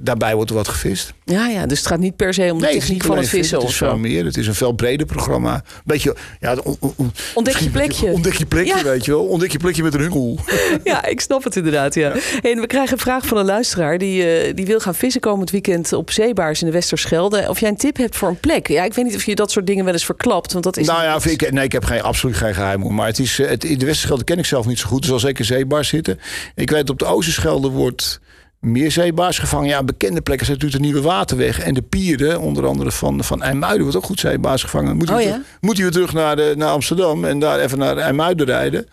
daarbij 0.00 0.34
wordt 0.34 0.50
er 0.50 0.56
wat 0.56 0.68
gevist. 0.68 1.12
Ja, 1.24 1.48
ja, 1.48 1.66
dus 1.66 1.78
het 1.78 1.86
gaat 1.86 1.98
niet 1.98 2.16
per 2.16 2.34
se 2.34 2.48
om 2.52 2.58
de 2.60 2.66
techniek 2.66 3.04
van 3.04 3.16
het 3.16 3.28
vissen 3.28 3.58
Het 3.58 3.66
of 3.66 3.74
zo. 3.74 3.98
meer. 3.98 4.24
Het 4.24 4.36
is 4.36 4.46
een 4.46 4.54
veel 4.54 4.72
breder 4.72 5.06
programma. 5.06 5.64
Beetje, 5.84 6.16
ja, 6.40 6.56
on- 6.62 6.76
on- 6.80 6.92
on- 6.96 7.12
Ontdek 7.34 7.56
je 7.56 7.70
plekje. 7.70 8.10
Ontdek 8.12 8.34
je 8.34 8.46
plekje, 8.46 8.76
Ja. 8.76 8.82
weet 8.82 9.04
je 9.04 9.10
wel. 9.10 9.24
Ontdek 9.24 9.52
je 9.52 9.58
plekje 9.58 9.82
met 9.82 9.94
een 9.94 10.00
hungel. 10.00 10.38
Ja, 10.84 11.04
ik 11.04 11.20
snap 11.20 11.44
het 11.44 11.56
inderdaad. 11.56 11.94
Ja. 11.94 12.12
En 12.42 12.60
we 12.60 12.66
krijgen 12.66 12.92
een 12.92 12.98
vraag 12.98 13.26
van 13.26 13.36
een 13.38 13.44
luisteraar 13.44 13.98
die, 13.98 14.24
eh, 14.38 14.54
die 14.54 14.66
wil 14.66 14.80
gaan 14.80 14.94
vissen 14.94 15.20
komend 15.20 15.50
weekend 15.50 15.92
op 15.92 16.10
zeebaars 16.10 16.60
in 16.60 16.66
de 16.66 16.72
Westerschelde. 16.72 17.46
Of 17.48 17.60
jij 17.60 17.68
een 17.68 17.76
tip 17.76 17.96
hebt 17.96 18.16
voor 18.16 18.28
een 18.28 18.40
plek? 18.40 18.68
Ja, 18.68 18.84
ik 18.84 18.94
weet 18.94 19.04
niet 19.04 19.14
of 19.14 19.24
je 19.24 19.34
dat 19.34 19.50
soort 19.50 19.66
dingen 19.66 19.84
wel 19.84 19.92
eens 19.92 20.04
verklapt, 20.04 20.52
want 20.52 20.64
dat 20.64 20.76
is. 20.76 20.86
Nou 20.86 21.02
ja, 21.02 21.18
ik, 21.30 21.52
nee, 21.52 21.64
ik 21.64 21.72
heb 21.72 21.84
geen, 21.84 22.02
absoluut 22.02 22.36
geen 22.36 22.54
geheim. 22.54 22.94
Maar 22.94 23.06
het 23.06 23.18
is, 23.18 23.38
eh, 23.38 23.48
het, 23.48 23.64
in 23.64 23.78
de 23.78 23.84
Westerschelde 23.86 24.24
ken 24.24 24.38
ik 24.38 24.44
zelf 24.46 24.66
niet 24.66 24.78
zo 24.78 24.88
goed. 24.88 25.02
Er 25.02 25.08
zal 25.08 25.18
zeker 25.18 25.44
zeebaars 25.44 25.88
zitten. 25.88 26.20
Ik 26.54 26.70
weet 26.70 26.90
op 26.90 26.98
de 26.98 27.04
Oosterschelde 27.04 27.68
wordt 27.68 28.20
meer 28.64 28.90
zeebaars 28.90 29.38
gevangen. 29.38 29.68
Ja, 29.68 29.82
bekende 29.82 30.20
plekken 30.20 30.46
zijn 30.46 30.58
natuurlijk 30.58 30.84
de 30.84 30.90
Nieuwe 30.92 31.08
Waterweg. 31.08 31.60
En 31.60 31.74
de 31.74 31.82
pieren, 31.82 32.40
onder 32.40 32.66
andere 32.66 32.90
van, 32.92 33.24
van 33.24 33.42
IJmuiden, 33.42 33.82
wordt 33.82 33.96
ook 33.96 34.04
goed 34.04 34.20
zeebaars 34.20 34.62
gevangen. 34.62 34.96
Moet 34.96 35.08
Oh 35.10 35.14
hij 35.14 35.24
ja? 35.24 35.30
weer, 35.30 35.40
moet 35.60 35.74
hij 35.74 35.82
weer 35.82 35.92
terug 35.92 36.12
naar, 36.12 36.36
de, 36.36 36.54
naar 36.56 36.68
Amsterdam 36.70 37.24
en 37.24 37.38
daar 37.38 37.58
even 37.60 37.78
naar 37.78 37.96
IJmuiden 37.96 38.46
rijden. 38.46 38.86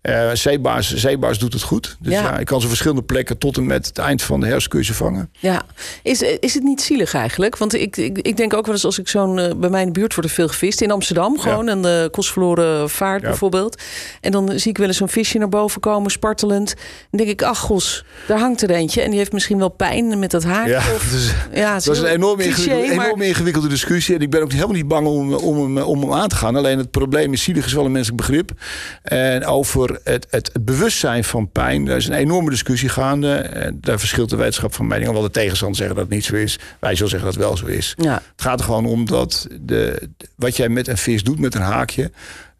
Eh 0.00 0.30
zeebaars, 0.32 0.94
zeebaars 0.94 1.38
doet 1.38 1.52
het 1.52 1.62
goed. 1.62 1.96
Dus 2.00 2.12
Ja. 2.12 2.22
ja. 2.22 2.38
ik 2.38 2.46
kan 2.46 2.60
ze 2.60 2.68
verschillende 2.68 3.02
plekken 3.02 3.38
tot 3.38 3.56
en 3.56 3.66
met 3.66 3.86
het 3.86 3.98
eind 3.98 4.22
van 4.22 4.40
de 4.40 4.46
herfst 4.46 4.68
kun 4.68 4.78
je 4.78 4.84
ze 4.84 4.94
vangen. 4.94 5.30
Ja, 5.38 5.62
is, 6.02 6.22
is 6.22 6.54
het 6.54 6.62
niet 6.62 6.82
zielig 6.82 7.14
eigenlijk? 7.14 7.56
Want 7.56 7.74
ik, 7.74 7.96
ik, 7.96 8.18
ik 8.18 8.36
denk 8.36 8.54
ook 8.54 8.64
wel 8.64 8.74
eens 8.74 8.84
als 8.84 8.98
ik 8.98 9.08
zo'n. 9.08 9.38
eh, 9.38 9.54
bij 9.56 9.70
mij 9.70 9.80
in 9.80 9.86
de 9.86 9.92
buurt 10.00 10.14
wordt 10.14 10.28
er 10.28 10.34
veel 10.34 10.48
gevist. 10.48 10.80
In 10.80 10.90
Amsterdam 10.90 11.38
gewoon. 11.40 11.68
En 11.68 11.82
de 11.82 12.08
kostverloren 12.10 12.90
vaart 12.90 13.22
bijvoorbeeld. 13.22 13.82
En 14.20 14.32
dan 14.32 14.58
zie 14.58 14.70
ik 14.70 14.78
wel 14.78 14.86
eens 14.86 14.96
zo'n 14.96 15.08
visje 15.08 15.38
naar 15.38 15.48
boven 15.48 15.80
komen, 15.80 16.10
spartelend. 16.10 16.74
Dan 17.10 17.20
denk 17.24 17.28
ik, 17.30 17.42
ach 17.42 17.58
gos, 17.58 18.04
daar 18.26 18.38
hangt 18.38 18.62
er 18.62 18.70
eentje. 18.70 19.02
En 19.04 19.10
die 19.10 19.18
heeft 19.18 19.32
misschien 19.32 19.58
wel 19.58 19.68
pijn 19.68 20.18
met 20.18 20.30
dat 20.30 20.44
haar. 20.44 20.68
Ja, 20.68 20.78
Of- 20.78 21.08
dus, 21.10 21.34
ja, 21.52 21.74
Dat 21.74 21.94
is 21.94 21.98
een 21.98 22.06
enorm 22.06 22.40
ingewikkelde, 22.40 22.94
maar- 22.94 23.04
enorm 23.04 23.22
ingewikkelde 23.22 23.68
discussie. 23.68 24.14
En 24.14 24.20
ik 24.20 24.30
ben 24.30 24.42
ook 24.42 24.52
helemaal 24.52 24.74
niet 24.74 24.88
bang 24.88 25.06
om, 25.06 25.34
om, 25.34 25.76
hem, 25.76 25.84
om 25.84 26.00
hem 26.00 26.12
aan 26.12 26.28
te 26.28 26.36
gaan. 26.36 26.56
Alleen 26.56 26.78
het 26.78 26.90
probleem 26.90 27.32
is 27.32 27.42
zielig 27.42 27.66
is 27.66 27.72
wel 27.72 27.84
een 27.84 27.92
menselijk 27.92 28.20
begrip. 28.26 28.50
En 29.02 29.44
over 29.44 30.00
het, 30.04 30.26
het, 30.30 30.50
het 30.52 30.64
bewustzijn 30.64 31.24
van 31.24 31.50
pijn. 31.50 31.84
Daar 31.84 31.96
is 31.96 32.06
een 32.06 32.12
enorme 32.12 32.50
discussie 32.50 32.88
gaande. 32.88 33.32
En 33.34 33.78
daar 33.80 33.98
verschilt 33.98 34.30
de 34.30 34.36
wetenschap 34.36 34.74
van 34.74 34.86
mening. 34.86 35.06
Alhoewel 35.06 35.32
de 35.32 35.38
tegenstander 35.38 35.76
zeggen 35.76 35.96
dat 35.96 36.04
het 36.04 36.14
niet 36.14 36.24
zo 36.24 36.34
is. 36.34 36.58
Wij 36.80 36.94
zullen 36.94 37.10
zeggen 37.10 37.28
dat 37.32 37.38
het 37.38 37.46
wel 37.48 37.56
zo 37.56 37.66
is. 37.66 37.94
Ja. 37.96 38.14
Het 38.14 38.42
gaat 38.42 38.58
er 38.58 38.64
gewoon 38.64 38.86
om 38.86 39.04
dat 39.06 39.46
de, 39.60 40.08
wat 40.36 40.56
jij 40.56 40.68
met 40.68 40.88
een 40.88 40.98
vis 40.98 41.22
doet, 41.22 41.38
met 41.38 41.54
een 41.54 41.60
haakje. 41.60 42.10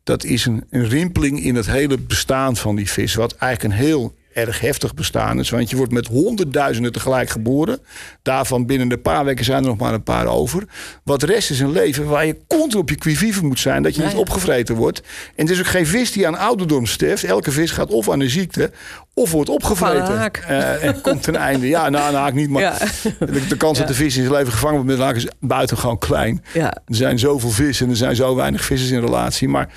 Dat 0.03 0.25
is 0.25 0.45
een, 0.47 0.65
een 0.71 0.89
rimpeling 0.89 1.45
in 1.45 1.55
het 1.55 1.67
hele 1.67 1.99
bestaan 1.99 2.57
van 2.57 2.77
die 2.77 2.91
vis. 2.91 3.15
Wat 3.15 3.35
eigenlijk 3.37 3.75
een 3.75 3.81
heel 3.87 4.15
erg 4.35 4.61
heftig 4.61 4.95
bestaan 4.95 5.38
is. 5.38 5.50
Want 5.50 5.71
je 5.71 5.76
wordt 5.76 5.93
met 5.93 6.07
honderdduizenden 6.07 6.93
tegelijk 6.93 7.31
geboren. 7.31 7.79
Daarvan 8.23 8.67
binnen 8.67 8.91
een 8.93 9.03
paar 9.03 9.25
weken 9.25 9.45
zijn 9.45 9.62
er 9.62 9.69
nog 9.69 9.79
maar 9.79 9.95
een 9.95 10.03
paar 10.03 10.26
over. 10.26 10.62
Wat 11.05 11.23
rest 11.23 11.50
is 11.50 11.61
een 11.61 11.73
leven 11.73 12.05
waar 12.07 12.26
je 12.26 12.37
continu 12.49 12.81
op 12.81 12.88
je 12.91 12.97
quivive 12.97 13.45
moet 13.45 13.61
zijn. 13.61 13.83
Dat 13.83 13.95
je 13.95 14.00
Ja, 14.00 14.07
niet 14.07 14.14
ja. 14.17 14.21
opgevreten 14.21 14.75
wordt. 14.75 14.99
En 15.37 15.47
het 15.47 15.50
is 15.50 15.59
ook 15.59 15.67
geen 15.67 15.87
vis 15.87 16.12
die 16.12 16.26
aan 16.26 16.38
ouderdom 16.38 16.87
sterft. 16.87 17.25
Elke 17.25 17.50
vis 17.50 17.71
gaat 17.71 17.91
of 17.91 18.11
aan 18.11 18.21
een 18.21 18.31
ziekte 18.31 18.71
of 19.14 19.31
wordt 19.31 19.49
opgevreten. 19.50 20.23
een. 20.23 20.31
Eh, 20.47 20.85
en 20.85 21.00
komt 21.00 21.23
ten 21.23 21.37
einde. 21.37 21.69
Ja, 21.69 21.88
nou, 21.88 22.09
een 22.14 22.21
haak 22.21 22.35
niet. 22.35 22.49
Maar 22.50 22.62
Ja. 22.62 22.79
de, 23.19 23.47
de 23.47 23.57
kans 23.57 23.79
dat 23.79 23.88
de 23.88 23.95
vis 23.95 24.17
in 24.17 24.23
zijn 24.23 24.35
leven 24.35 24.53
gevangen 24.53 24.75
wordt 24.75 24.91
met 24.91 24.99
een 24.99 25.05
haak 25.05 25.17
is 25.17 25.26
buitengewoon 25.41 25.99
klein. 25.99 26.45
Ja. 26.53 26.67
Er 26.87 26.95
zijn 26.95 27.19
zoveel 27.19 27.50
vissen 27.50 27.85
en 27.87 27.91
er 27.93 27.97
zijn 27.99 28.17
zo 28.17 28.35
weinig 28.35 28.64
vissers 28.64 28.91
in 28.91 29.00
relatie. 29.00 29.49
Maar 29.49 29.69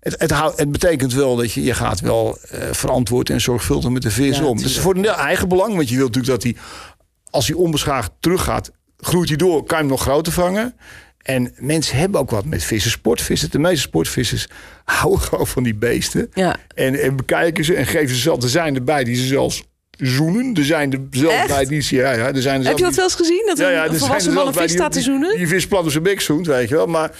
het, 0.00 0.14
het, 0.18 0.30
houdt- 0.30 0.58
het 0.58 0.72
betekent 0.72 1.12
wel 1.14 1.36
dat 1.36 1.52
je, 1.52 1.62
je 1.62 1.74
gaat 1.74 2.00
wel 2.00 2.38
eh, 2.50 2.60
verantwoord 2.72 3.30
en 3.30 3.40
zorgvuldig 3.40 3.90
met 3.90 4.02
de 4.02 4.10
vis 4.10 4.38
Ja, 4.38 4.44
om. 4.44 4.58
Dus 4.62 4.78
voor 4.78 4.94
een 4.96 5.04
eigen 5.06 5.48
belang. 5.48 5.74
Want 5.76 5.88
je 5.88 5.96
wilt 5.96 6.14
natuurlijk 6.14 6.42
dat 6.42 6.52
hij, 6.52 6.62
als 7.30 7.46
hij 7.46 7.56
onbeschaagd 7.56 8.10
teruggaat, 8.20 8.70
groeit 8.98 9.28
hij 9.28 9.36
door, 9.36 9.64
kan 9.64 9.76
je 9.76 9.82
hem 9.82 9.92
nog 9.92 10.00
groter 10.02 10.32
vangen. 10.32 10.74
En 11.20 11.52
mensen 11.58 11.96
hebben 11.96 12.20
ook 12.20 12.30
wat 12.30 12.44
met 12.44 12.64
vissen. 12.64 12.90
Sportvissen, 12.90 13.50
de 13.50 13.58
meeste 13.58 13.80
sportvissers 13.80 14.46
houden 14.84 15.20
gewoon 15.28 15.46
van 15.46 15.62
die 15.62 15.74
beesten. 15.74 16.28
Ja. 16.34 16.56
En, 16.74 17.00
en 17.02 17.16
bekijken 17.16 17.64
ze 17.64 17.74
en 17.74 17.86
geven 17.86 18.14
ze 18.14 18.20
zelf. 18.20 18.42
Er 18.42 18.48
zijn 18.48 18.74
erbij 18.74 19.04
die 19.04 19.14
ze 19.16 19.26
zelfs 19.26 19.62
zoenen. 19.98 20.54
Er 20.54 20.64
zijn 20.64 20.92
er 21.12 21.28
Echt? 21.30 21.48
bij 21.48 21.64
die... 21.66 21.86
Ja, 21.88 22.12
ja, 22.12 22.32
er 22.32 22.42
zijn 22.42 22.60
er 22.60 22.66
Heb 22.66 22.78
je 22.78 22.84
dat 22.84 22.94
zelfs 22.94 22.96
wel 22.96 23.04
eens 23.04 23.14
gezien? 23.14 23.42
Dat 23.46 23.58
ja, 23.58 23.66
een, 23.66 23.72
ja, 23.72 23.82
een 23.82 23.88
zijn 23.88 24.00
volwassen 24.00 24.32
man 24.32 24.46
een 24.46 24.52
vis 24.52 24.62
die- 24.66 24.76
staat 24.76 24.92
te 24.92 24.98
die- 24.98 25.06
zoenen? 25.06 25.36
Die 25.36 25.48
vis 25.48 25.66
plat 25.66 25.84
op 25.84 25.90
zijn 25.90 26.02
bek 26.02 26.20
zoent, 26.20 26.46
weet 26.46 26.68
je 26.68 26.74
wel. 26.74 26.86
Maar 26.86 27.10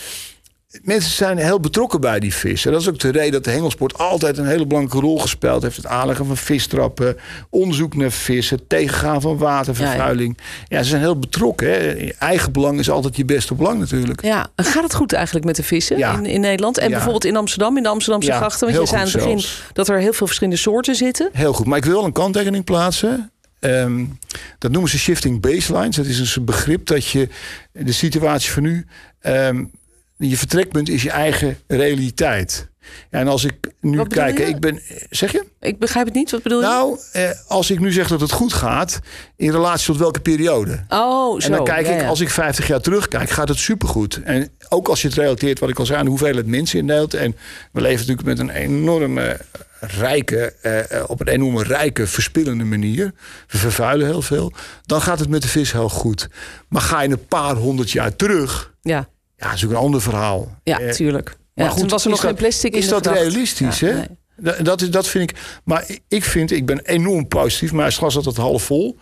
mensen 0.82 1.10
zijn 1.12 1.38
heel 1.38 1.60
betrokken 1.60 2.00
bij 2.00 2.20
die 2.20 2.34
vis. 2.34 2.66
En 2.66 2.72
dat 2.72 2.80
is 2.80 2.88
ook 2.88 2.98
de 2.98 3.10
reden 3.10 3.32
dat 3.32 3.44
de 3.44 3.50
hengelsport 3.50 3.98
altijd 3.98 4.38
een 4.38 4.46
hele 4.46 4.66
belangrijke 4.66 5.06
rol 5.06 5.18
gespeeld 5.18 5.62
heeft. 5.62 5.76
Het 5.76 5.86
aanleggen 5.86 6.26
van 6.26 6.36
vistrappen, 6.36 7.16
onderzoek 7.50 7.96
naar 7.96 8.10
vissen, 8.10 8.56
het 8.56 8.68
tegengaan 8.68 9.20
van 9.20 9.36
watervervuiling. 9.36 10.38
Ja, 10.68 10.82
ze 10.82 10.88
zijn 10.88 11.00
heel 11.00 11.18
betrokken. 11.18 11.68
Hè. 11.68 12.08
Eigen 12.18 12.52
belang 12.52 12.78
is 12.78 12.90
altijd 12.90 13.16
je 13.16 13.24
beste 13.24 13.54
belang 13.54 13.78
natuurlijk. 13.78 14.22
Ja, 14.22 14.48
en 14.54 14.64
gaat 14.64 14.82
het 14.82 14.94
goed 14.94 15.12
eigenlijk 15.12 15.46
met 15.46 15.56
de 15.56 15.62
vissen 15.62 15.98
Ja. 15.98 16.16
in, 16.18 16.26
in 16.26 16.40
Nederland? 16.40 16.78
En 16.78 16.90
bijvoorbeeld 16.90 17.24
in 17.24 17.36
Amsterdam, 17.36 17.76
in 17.76 17.82
de 17.82 17.88
Amsterdamse 17.88 18.32
grachten? 18.32 18.66
Want 18.68 18.80
je 18.80 18.86
zei 18.86 19.00
aan 19.00 19.06
het 19.06 19.16
begin 19.16 19.40
zelfs. 19.40 19.62
dat 19.72 19.88
er 19.88 19.98
heel 19.98 20.12
veel 20.12 20.26
verschillende 20.26 20.58
soorten 20.60 20.94
zitten. 20.94 21.28
Heel 21.32 21.52
goed, 21.52 21.66
maar 21.66 21.78
ik 21.78 21.84
wil 21.84 21.94
wel 21.94 22.04
een 22.04 22.12
kanttekening 22.12 22.64
plaatsen. 22.64 23.30
Ehm, 23.60 24.04
dat 24.58 24.70
noemen 24.70 24.90
ze 24.90 24.98
shifting 24.98 25.40
baselines. 25.40 25.96
Dat 25.96 26.06
is 26.06 26.36
een 26.36 26.44
begrip 26.44 26.86
dat 26.86 27.06
je 27.06 27.28
de 27.72 27.92
situatie 27.92 28.50
van 28.50 28.62
nu. 28.62 28.86
ehm, 29.20 29.64
je 30.28 30.36
vertrekpunt 30.36 30.88
is 30.88 31.02
je 31.02 31.10
eigen 31.10 31.58
realiteit. 31.66 32.68
En 33.10 33.28
als 33.28 33.44
ik 33.44 33.72
nu 33.80 34.04
kijk, 34.04 34.38
ik 34.38 34.60
ben. 34.60 34.80
Zeg 35.10 35.32
je? 35.32 35.44
Ik 35.60 35.78
begrijp 35.78 36.06
het 36.06 36.14
niet, 36.14 36.30
wat 36.30 36.42
bedoel 36.42 36.60
je? 36.60 36.66
Nou, 36.66 36.98
eh, 37.12 37.30
als 37.46 37.70
ik 37.70 37.80
nu 37.80 37.92
zeg 37.92 38.08
dat 38.08 38.20
het 38.20 38.32
goed 38.32 38.52
gaat, 38.52 39.00
in 39.36 39.50
relatie 39.50 39.86
tot 39.86 39.96
welke 39.96 40.20
periode? 40.20 40.84
oh, 40.88 41.40
zo. 41.40 41.46
En 41.46 41.52
dan 41.52 41.64
kijk 41.64 41.86
ja, 41.86 41.92
ik, 41.92 42.00
ja. 42.00 42.08
als 42.08 42.20
ik 42.20 42.30
50 42.30 42.66
jaar 42.66 42.80
terugkijk, 42.80 43.30
gaat 43.30 43.48
het 43.48 43.58
supergoed. 43.58 44.20
En 44.22 44.50
ook 44.68 44.88
als 44.88 45.02
je 45.02 45.08
het 45.08 45.16
relateert, 45.16 45.58
wat 45.58 45.68
ik 45.68 45.78
al 45.78 45.86
zei, 45.86 45.98
aan 45.98 46.04
de 46.04 46.10
hoeveelheid 46.10 46.46
mensen 46.46 46.78
in 46.78 46.84
Nederland. 46.84 47.14
En 47.14 47.36
we 47.72 47.80
leven 47.80 48.06
natuurlijk 48.06 48.26
met 48.26 48.38
een 48.38 48.50
enorme 48.50 49.40
rijke, 49.80 50.54
eh, 50.62 50.98
eh, 50.98 51.04
op 51.10 51.20
een 51.20 51.28
enorme 51.28 51.62
rijke, 51.62 52.06
verspillende 52.06 52.64
manier. 52.64 53.12
We 53.48 53.58
vervuilen 53.58 54.06
heel 54.06 54.22
veel. 54.22 54.52
Dan 54.86 55.00
gaat 55.00 55.18
het 55.18 55.28
met 55.28 55.42
de 55.42 55.48
vis 55.48 55.72
heel 55.72 55.88
goed. 55.88 56.28
Maar 56.68 56.82
ga 56.82 57.00
je 57.00 57.08
een 57.08 57.26
paar 57.26 57.54
honderd 57.54 57.90
jaar 57.90 58.16
terug, 58.16 58.74
Ja, 58.82 59.08
ja, 59.40 59.46
dat 59.46 59.54
is 59.56 59.64
ook 59.64 59.70
een 59.70 59.76
ander 59.76 60.02
verhaal. 60.02 60.56
ja 60.64 60.80
Eh, 60.80 60.90
tuurlijk. 60.92 61.28
Ja, 61.54 61.62
maar 61.62 61.70
goed, 61.70 61.80
toen 61.80 61.88
was 61.88 62.04
er 62.04 62.10
nog 62.10 62.20
geen 62.20 62.34
plastic 62.34 62.72
in 62.72 62.78
Is 62.78 62.88
dat 62.88 63.06
realistisch, 63.06 63.80
Ja, 63.80 63.86
hè? 63.86 63.94
nee. 64.36 64.62
Dat, 64.62 64.80
is, 64.82 64.90
dat 64.90 65.08
vind 65.08 65.30
ik. 65.30 65.36
Maar 65.64 65.84
ik 66.08 66.24
vind, 66.24 66.50
ik 66.50 66.66
ben 66.66 66.80
enorm 66.80 67.28
positief, 67.28 67.72
maar 67.72 67.84
het 67.84 67.94
glas 67.94 68.16
altijd 68.16 68.36
half 68.36 68.62
vol. 68.62 68.98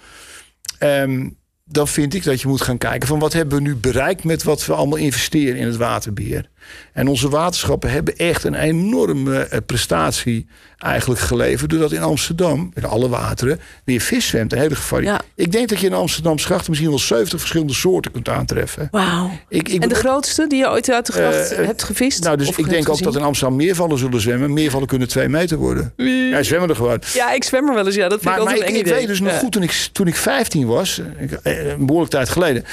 Ehm, 0.78 1.28
dan 1.64 1.88
vind 1.88 2.14
ik 2.14 2.24
dat 2.24 2.40
je 2.40 2.48
moet 2.48 2.60
gaan 2.60 2.78
kijken 2.78 3.08
van 3.08 3.18
wat 3.18 3.32
hebben 3.32 3.56
we 3.58 3.62
nu 3.62 3.74
bereikt 3.76 4.24
met 4.24 4.42
wat 4.42 4.66
we 4.66 4.72
allemaal 4.74 4.98
investeren 4.98 5.56
in 5.56 5.66
het 5.66 5.76
waterbeheer. 5.76 6.50
En 6.92 7.08
onze 7.08 7.28
waterschappen 7.28 7.90
hebben 7.90 8.16
echt 8.16 8.44
een 8.44 8.54
enorme 8.54 9.38
eh, 9.38 9.58
prestatie 9.66 10.46
eigenlijk 10.78 11.20
geleverd. 11.20 11.70
Doordat 11.70 11.92
in 11.92 12.02
Amsterdam, 12.02 12.70
met 12.74 12.84
alle 12.84 13.08
wateren, 13.08 13.60
weer 13.84 14.00
vis 14.00 14.26
zwemt. 14.26 14.52
Een 14.52 14.58
hele 14.58 14.74
gevarieerd. 14.74 15.14
Ja. 15.14 15.20
Ik 15.44 15.52
denk 15.52 15.68
dat 15.68 15.80
je 15.80 15.86
in 15.86 15.92
Amsterdam 15.92 16.38
grachten 16.38 16.66
misschien 16.70 16.90
wel 16.90 16.98
70 16.98 17.38
verschillende 17.38 17.72
soorten 17.74 18.10
kunt 18.12 18.28
aantreffen. 18.28 18.88
Wauw. 18.90 19.30
Ik, 19.48 19.68
ik 19.68 19.82
En 19.82 19.88
de 19.88 19.94
grootste 19.94 20.46
die 20.46 20.58
je 20.58 20.68
ooit 20.70 20.90
uit 20.90 21.06
de 21.06 21.12
gracht 21.12 21.50
Eh, 21.52 21.66
hebt 21.66 21.82
gevist? 21.82 22.22
nou, 22.24 22.36
dus 22.36 22.50
ik 22.56 22.68
denk 22.68 22.88
ook 22.88 23.02
dat 23.02 23.16
in 23.16 23.22
Amsterdam 23.22 23.56
meervallen 23.56 23.98
zullen 23.98 24.20
zwemmen. 24.20 24.52
Meervallen 24.52 24.86
kunnen 24.86 25.08
twee 25.08 25.28
meter 25.28 25.56
worden. 25.58 25.92
Ja, 25.96 26.42
zwemmen 26.42 26.68
er 26.68 26.76
gewoon. 26.76 27.00
Ja, 27.14 27.32
ik 27.32 27.44
zwem 27.44 27.68
er 27.68 27.74
wel 27.74 27.86
eens. 27.86 27.94
Ja, 27.94 28.08
dat 28.08 28.20
vind 28.20 28.24
Maar, 28.24 28.34
ik 28.34 28.40
altijd 28.40 28.58
ik, 28.60 28.64
een 28.68 28.70
ik 28.74 28.76
eng 28.80 28.86
idee. 28.86 28.98
weet 28.98 29.06
dus 29.08 29.20
nog 29.20 29.32
Ja. 29.32 29.38
goed, 29.38 29.52
toen 29.52 29.62
ik, 29.62 29.88
toen 29.92 30.06
ik 30.06 30.16
15 30.16 30.66
was, 30.66 31.00
ik, 31.18 31.32
eh, 31.32 31.66
een 31.70 31.86
behoorlijk 31.86 32.12
tijd 32.12 32.28
geleden. 32.28 32.64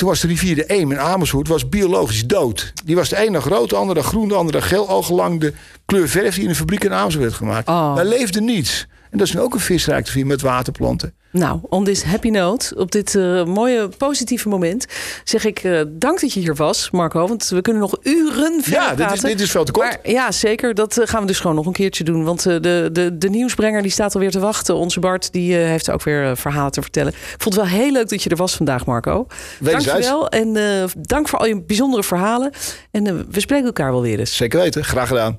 Toen 0.00 0.08
was 0.08 0.20
de 0.20 0.26
rivier 0.26 0.54
de 0.54 0.64
Eem 0.66 0.92
in 0.92 0.98
Amersfoort 0.98 1.48
was 1.48 1.68
biologisch 1.68 2.26
dood. 2.26 2.72
Die 2.84 2.96
was 2.96 3.08
de 3.08 3.16
ene 3.16 3.32
dag 3.32 3.44
rood, 3.44 3.70
de 3.70 3.76
andere 3.76 4.00
dag 4.00 4.08
groen, 4.08 4.28
de 4.28 4.34
andere 4.34 4.58
dag 4.58 4.68
geel. 4.68 4.88
Al 4.88 5.02
gelang 5.02 5.40
de 5.40 5.52
kleur 5.84 6.08
verf 6.08 6.34
die 6.34 6.42
in 6.42 6.48
de 6.48 6.54
fabriek 6.54 6.84
in 6.84 6.92
Amersfoort 6.92 7.24
werd 7.24 7.36
gemaakt. 7.36 7.68
Oh. 7.68 7.96
Daar 7.96 8.04
leefde 8.04 8.40
niets. 8.40 8.86
En 9.10 9.18
dat 9.18 9.26
is 9.26 9.34
nu 9.34 9.40
ook 9.40 9.54
een 9.54 9.60
visrijk 9.60 10.06
rivier 10.06 10.26
met 10.26 10.40
waterplanten. 10.40 11.14
Nou, 11.32 11.60
on 11.68 11.84
this 11.84 12.02
happy 12.02 12.28
note, 12.28 12.76
op 12.76 12.92
dit 12.92 13.14
eh, 13.14 13.44
mooie 13.44 13.88
positieve 13.88 14.48
moment, 14.48 14.86
zeg 15.24 15.44
ik 15.44 15.58
eh, 15.58 15.80
dank 15.88 16.20
dat 16.20 16.32
je 16.32 16.40
hier 16.40 16.54
was, 16.54 16.90
Marco. 16.90 17.28
Want 17.28 17.48
we 17.48 17.60
kunnen 17.60 17.82
nog 17.82 17.98
uren 18.02 18.62
verder 18.62 18.80
Ja, 18.80 18.94
dit 18.94 19.12
is, 19.12 19.20
dit 19.20 19.40
is 19.40 19.50
veel 19.50 19.64
te 19.64 19.72
kort. 19.72 19.86
Maar 19.86 19.98
ja, 20.12 20.32
zeker. 20.32 20.74
Dat 20.74 20.98
eh, 20.98 21.06
gaan 21.06 21.20
we 21.20 21.26
dus 21.26 21.40
gewoon 21.40 21.56
nog 21.56 21.66
een 21.66 21.72
keertje 21.72 22.04
doen. 22.04 22.24
Want 22.24 22.42
de, 22.42 22.88
de, 22.92 23.18
de 23.18 23.30
nieuwsbrenger 23.30 23.82
die 23.82 23.90
staat 23.90 24.14
alweer 24.14 24.30
te 24.30 24.38
wachten. 24.38 24.74
Onze 24.74 25.00
Bart 25.00 25.32
die 25.32 25.54
heeft 25.54 25.90
ook 25.90 26.02
weer 26.02 26.36
verhalen 26.36 26.72
te 26.72 26.82
vertellen. 26.82 27.12
Ik 27.12 27.34
vond 27.38 27.54
het 27.54 27.64
wel 27.64 27.80
heel 27.80 27.92
leuk 27.92 28.08
dat 28.08 28.22
je 28.22 28.30
er 28.30 28.36
was 28.36 28.56
vandaag, 28.56 28.86
Marco. 28.86 29.26
Wederzijds. 29.58 30.06
Dankjewel. 30.06 30.28
En 30.28 30.56
eh, 30.56 30.90
dank 30.98 31.28
voor 31.28 31.38
al 31.38 31.46
je 31.46 31.62
bijzondere 31.62 32.02
verhalen. 32.02 32.52
En 32.90 33.30
we 33.30 33.40
spreken 33.40 33.66
elkaar 33.66 33.92
wel 33.92 34.02
weer 34.02 34.18
eens. 34.18 34.36
Zeker 34.36 34.60
weten, 34.60 34.84
graag 34.84 35.08
gedaan. 35.08 35.38